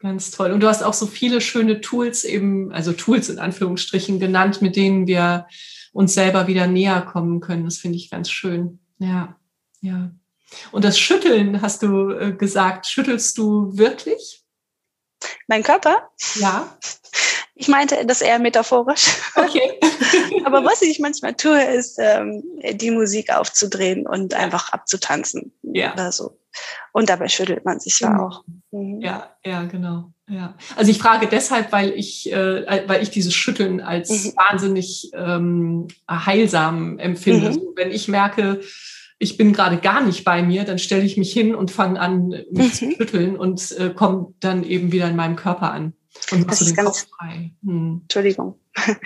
Ganz 0.00 0.30
toll. 0.30 0.52
Und 0.52 0.60
du 0.60 0.68
hast 0.68 0.82
auch 0.82 0.94
so 0.94 1.06
viele 1.06 1.40
schöne 1.40 1.80
Tools 1.80 2.22
eben, 2.22 2.72
also 2.72 2.92
Tools 2.92 3.28
in 3.28 3.40
Anführungsstrichen 3.40 4.20
genannt, 4.20 4.62
mit 4.62 4.76
denen 4.76 5.06
wir 5.08 5.46
uns 5.92 6.14
selber 6.14 6.46
wieder 6.46 6.66
näher 6.66 7.02
kommen 7.02 7.40
können. 7.40 7.64
Das 7.64 7.78
finde 7.78 7.96
ich 7.96 8.10
ganz 8.10 8.30
schön. 8.30 8.78
Ja, 8.98 9.36
ja. 9.80 10.10
Und 10.72 10.84
das 10.84 10.98
Schütteln, 10.98 11.60
hast 11.60 11.82
du 11.82 12.10
äh, 12.10 12.32
gesagt, 12.32 12.86
schüttelst 12.86 13.36
du 13.38 13.76
wirklich? 13.76 14.44
Mein 15.46 15.62
Körper? 15.62 16.10
Ja. 16.36 16.78
Ich 17.54 17.68
meinte 17.68 18.06
das 18.06 18.22
eher 18.22 18.38
metaphorisch. 18.38 19.08
Okay. 19.34 19.80
Aber 20.44 20.64
was 20.64 20.80
ich 20.80 21.00
manchmal 21.00 21.34
tue, 21.34 21.60
ist, 21.60 21.98
ähm, 21.98 22.44
die 22.72 22.92
Musik 22.92 23.34
aufzudrehen 23.34 24.06
und 24.06 24.32
einfach 24.34 24.72
abzutanzen. 24.72 25.52
Ja. 25.62 25.92
Oder 25.92 26.12
so. 26.12 26.38
Und 26.92 27.08
dabei 27.10 27.28
schüttelt 27.28 27.64
man 27.64 27.80
sich 27.80 27.98
ja 28.00 28.18
auch. 28.18 28.44
Mhm. 28.70 29.00
Ja, 29.00 29.34
ja, 29.44 29.64
genau. 29.64 30.12
Ja. 30.28 30.54
Also 30.76 30.90
ich 30.90 30.98
frage 30.98 31.26
deshalb, 31.26 31.72
weil 31.72 31.90
ich, 31.90 32.30
äh, 32.30 32.86
weil 32.86 33.02
ich 33.02 33.10
dieses 33.10 33.34
Schütteln 33.34 33.80
als 33.80 34.10
mhm. 34.10 34.32
wahnsinnig 34.36 35.10
ähm, 35.14 35.88
heilsam 36.08 36.98
empfinde. 36.98 37.50
Mhm. 37.50 37.62
wenn 37.76 37.90
ich 37.90 38.08
merke, 38.08 38.60
ich 39.18 39.36
bin 39.36 39.52
gerade 39.52 39.78
gar 39.78 40.00
nicht 40.00 40.24
bei 40.24 40.42
mir, 40.42 40.64
dann 40.64 40.78
stelle 40.78 41.02
ich 41.02 41.16
mich 41.16 41.32
hin 41.32 41.54
und 41.54 41.70
fange 41.70 42.00
an, 42.00 42.28
mich 42.28 42.46
mhm. 42.52 42.72
zu 42.72 42.90
schütteln 42.92 43.36
und 43.36 43.72
äh, 43.72 43.90
komme 43.90 44.34
dann 44.40 44.62
eben 44.62 44.92
wieder 44.92 45.08
in 45.08 45.16
meinem 45.16 45.36
Körper 45.36 45.72
an. 45.72 45.94
Und 46.32 46.50
das 46.50 46.60
ist 46.60 46.76
ganz, 46.76 47.06
hm. 47.62 48.00
Entschuldigung. 48.02 48.58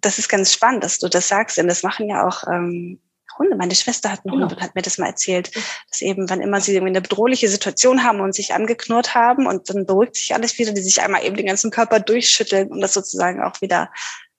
Das 0.00 0.18
ist 0.18 0.28
ganz 0.28 0.52
spannend, 0.52 0.84
dass 0.84 1.00
du 1.00 1.08
das 1.08 1.26
sagst, 1.26 1.58
denn 1.58 1.66
das 1.66 1.82
machen 1.82 2.08
ja 2.08 2.26
auch 2.26 2.44
ähm, 2.46 3.00
Hunde. 3.38 3.56
Meine 3.56 3.74
Schwester 3.74 4.12
hat 4.12 4.20
einen 4.24 4.32
genau. 4.32 4.44
Hund 4.44 4.52
und 4.52 4.62
hat 4.62 4.74
mir 4.74 4.82
das 4.82 4.96
mal 4.98 5.08
erzählt, 5.08 5.54
dass 5.90 6.00
eben, 6.00 6.30
wann 6.30 6.40
immer 6.40 6.60
sie 6.60 6.72
irgendwie 6.72 6.92
eine 6.92 7.00
bedrohliche 7.00 7.48
Situation 7.48 8.04
haben 8.04 8.20
und 8.20 8.34
sich 8.34 8.54
angeknurrt 8.54 9.14
haben 9.14 9.46
und 9.46 9.70
dann 9.70 9.86
beruhigt 9.86 10.14
sich 10.14 10.34
alles 10.34 10.58
wieder, 10.58 10.72
die 10.72 10.80
sich 10.82 11.02
einmal 11.02 11.24
eben 11.24 11.36
den 11.36 11.46
ganzen 11.46 11.70
Körper 11.70 12.00
durchschütteln 12.00 12.68
und 12.68 12.80
das 12.80 12.94
sozusagen 12.94 13.42
auch 13.42 13.60
wieder 13.60 13.90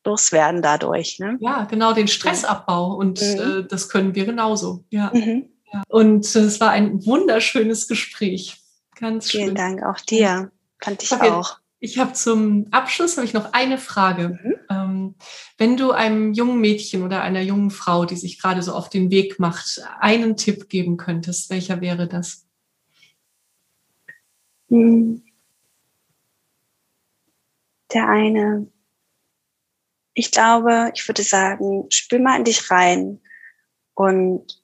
loswerden 0.05 0.61
dadurch. 0.61 1.19
Ne? 1.19 1.37
Ja, 1.39 1.65
genau, 1.65 1.93
den 1.93 2.07
Stressabbau 2.07 2.93
und 2.95 3.21
mhm. 3.21 3.61
äh, 3.61 3.63
das 3.67 3.89
können 3.89 4.15
wir 4.15 4.25
genauso. 4.25 4.83
Ja. 4.89 5.11
Mhm. 5.13 5.49
ja. 5.71 5.83
Und 5.87 6.25
es 6.35 6.59
war 6.59 6.71
ein 6.71 7.05
wunderschönes 7.05 7.87
Gespräch. 7.87 8.57
Ganz 8.95 9.31
Vielen 9.31 9.47
schön. 9.47 9.55
Dank 9.55 9.83
auch 9.83 9.99
dir. 9.99 10.51
Fand 10.81 11.03
ich 11.03 11.11
okay. 11.11 11.29
auch. 11.29 11.59
Ich 11.81 11.97
habe 11.97 12.11
zum 12.11 12.67
Abschluss 12.71 13.15
habe 13.15 13.25
ich 13.25 13.33
noch 13.33 13.53
eine 13.53 13.77
Frage. 13.77 14.39
Mhm. 14.43 14.55
Ähm, 14.69 15.15
wenn 15.57 15.77
du 15.77 15.91
einem 15.91 16.33
jungen 16.33 16.59
Mädchen 16.59 17.03
oder 17.03 17.21
einer 17.21 17.41
jungen 17.41 17.71
Frau, 17.71 18.05
die 18.05 18.17
sich 18.17 18.41
gerade 18.41 18.61
so 18.61 18.73
auf 18.73 18.89
den 18.89 19.09
Weg 19.11 19.39
macht, 19.39 19.81
einen 19.99 20.35
Tipp 20.35 20.67
geben 20.67 20.97
könntest, 20.97 21.49
welcher 21.49 21.79
wäre 21.79 22.07
das? 22.07 22.45
Hm. 24.69 25.23
Der 27.93 28.07
eine, 28.07 28.67
ich 30.19 30.31
glaube, 30.31 30.91
ich 30.93 31.07
würde 31.07 31.23
sagen, 31.23 31.85
spür 31.89 32.19
mal 32.19 32.37
in 32.37 32.43
dich 32.43 32.69
rein 32.69 33.21
und 33.93 34.61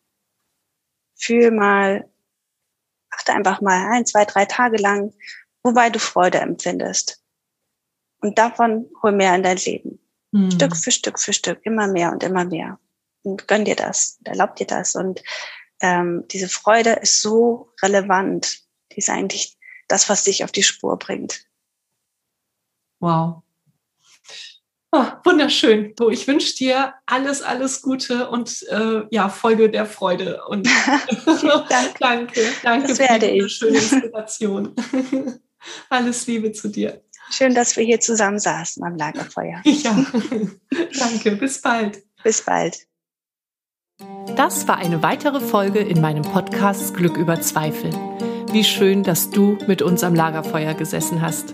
fühl 1.15 1.50
mal, 1.50 2.10
achte 3.10 3.32
einfach 3.32 3.62
mal 3.62 3.88
ein, 3.94 4.06
zwei, 4.06 4.26
drei 4.26 4.44
Tage 4.44 4.76
lang, 4.76 5.13
wobei 5.63 5.89
du 5.89 5.98
Freude 6.00 6.39
empfindest. 6.39 7.24
Und 8.20 8.38
davon 8.38 8.89
hol 9.02 9.13
mehr 9.13 9.34
in 9.34 9.44
dein 9.44 9.56
Leben. 9.58 10.00
Mhm. 10.32 10.52
Stück 10.52 10.76
für 10.76 10.91
Stück 10.91 11.20
für 11.20 11.32
Stück, 11.32 11.60
immer 11.63 11.88
mehr 11.88 12.12
und 12.12 12.22
immer 12.22 12.44
mehr. 12.44 12.78
Und 13.24 13.48
gönn 13.48 13.63
dir 13.63 13.78
das, 13.78 14.20
erlaub 14.26 14.58
dir 14.58 14.68
das. 14.68 14.96
Und 14.96 15.24
ähm, 15.80 16.26
diese 16.32 16.50
Freude 16.50 16.91
ist 17.02 17.22
so 17.22 17.72
relevant. 17.82 18.60
Die 18.91 18.98
ist 18.98 19.10
eigentlich 19.10 19.58
das, 19.88 20.10
was 20.10 20.26
dich 20.26 20.44
auf 20.44 20.52
die 20.52 20.63
Spur 20.63 21.00
bringt. 21.00 21.48
Wow. 23.00 23.44
Oh, 24.91 25.04
wunderschön. 25.24 25.93
So, 25.98 26.10
ich 26.10 26.28
wünsche 26.28 26.56
dir 26.56 26.93
alles, 27.06 27.41
alles 27.41 27.82
Gute 27.82 28.30
und 28.30 28.63
äh, 28.69 29.02
ja, 29.12 29.28
Folge 29.30 29.69
der 29.69 29.86
Freude. 29.86 30.41
Und 30.48 30.67
Dank. 30.67 31.69
danke, 32.00 32.41
danke 32.63 32.88
das 32.88 33.00
werde 33.00 33.28
für 33.28 33.34
die 33.34 33.50
schöne 33.50 33.78
Inspiration. 33.78 34.74
alles 35.89 36.28
Liebe 36.28 36.52
zu 36.54 36.69
dir. 36.69 37.02
Schön, 37.32 37.56
dass 37.56 37.76
wir 37.76 37.84
hier 37.84 38.00
zusammen 38.00 38.39
saßen 38.39 38.84
am 38.84 38.95
Lagerfeuer. 38.95 39.62
Ja, 39.65 40.06
danke. 41.00 41.32
Bis 41.32 41.60
bald. 41.60 42.04
Bis 42.24 42.41
bald. 42.43 42.78
Das 44.36 44.67
war 44.67 44.78
eine 44.78 45.02
weitere 45.02 45.39
Folge 45.39 45.80
in 45.80 46.02
meinem 46.02 46.24
Podcast 46.24 46.95
Glück 46.95 47.17
über 47.17 47.41
Zweifel. 47.41 47.89
Wie 48.52 48.63
schön, 48.63 49.04
dass 49.04 49.30
du 49.30 49.58
mit 49.67 49.82
uns 49.82 50.04
am 50.04 50.15
Lagerfeuer 50.15 50.74
gesessen 50.74 51.21
hast. 51.21 51.54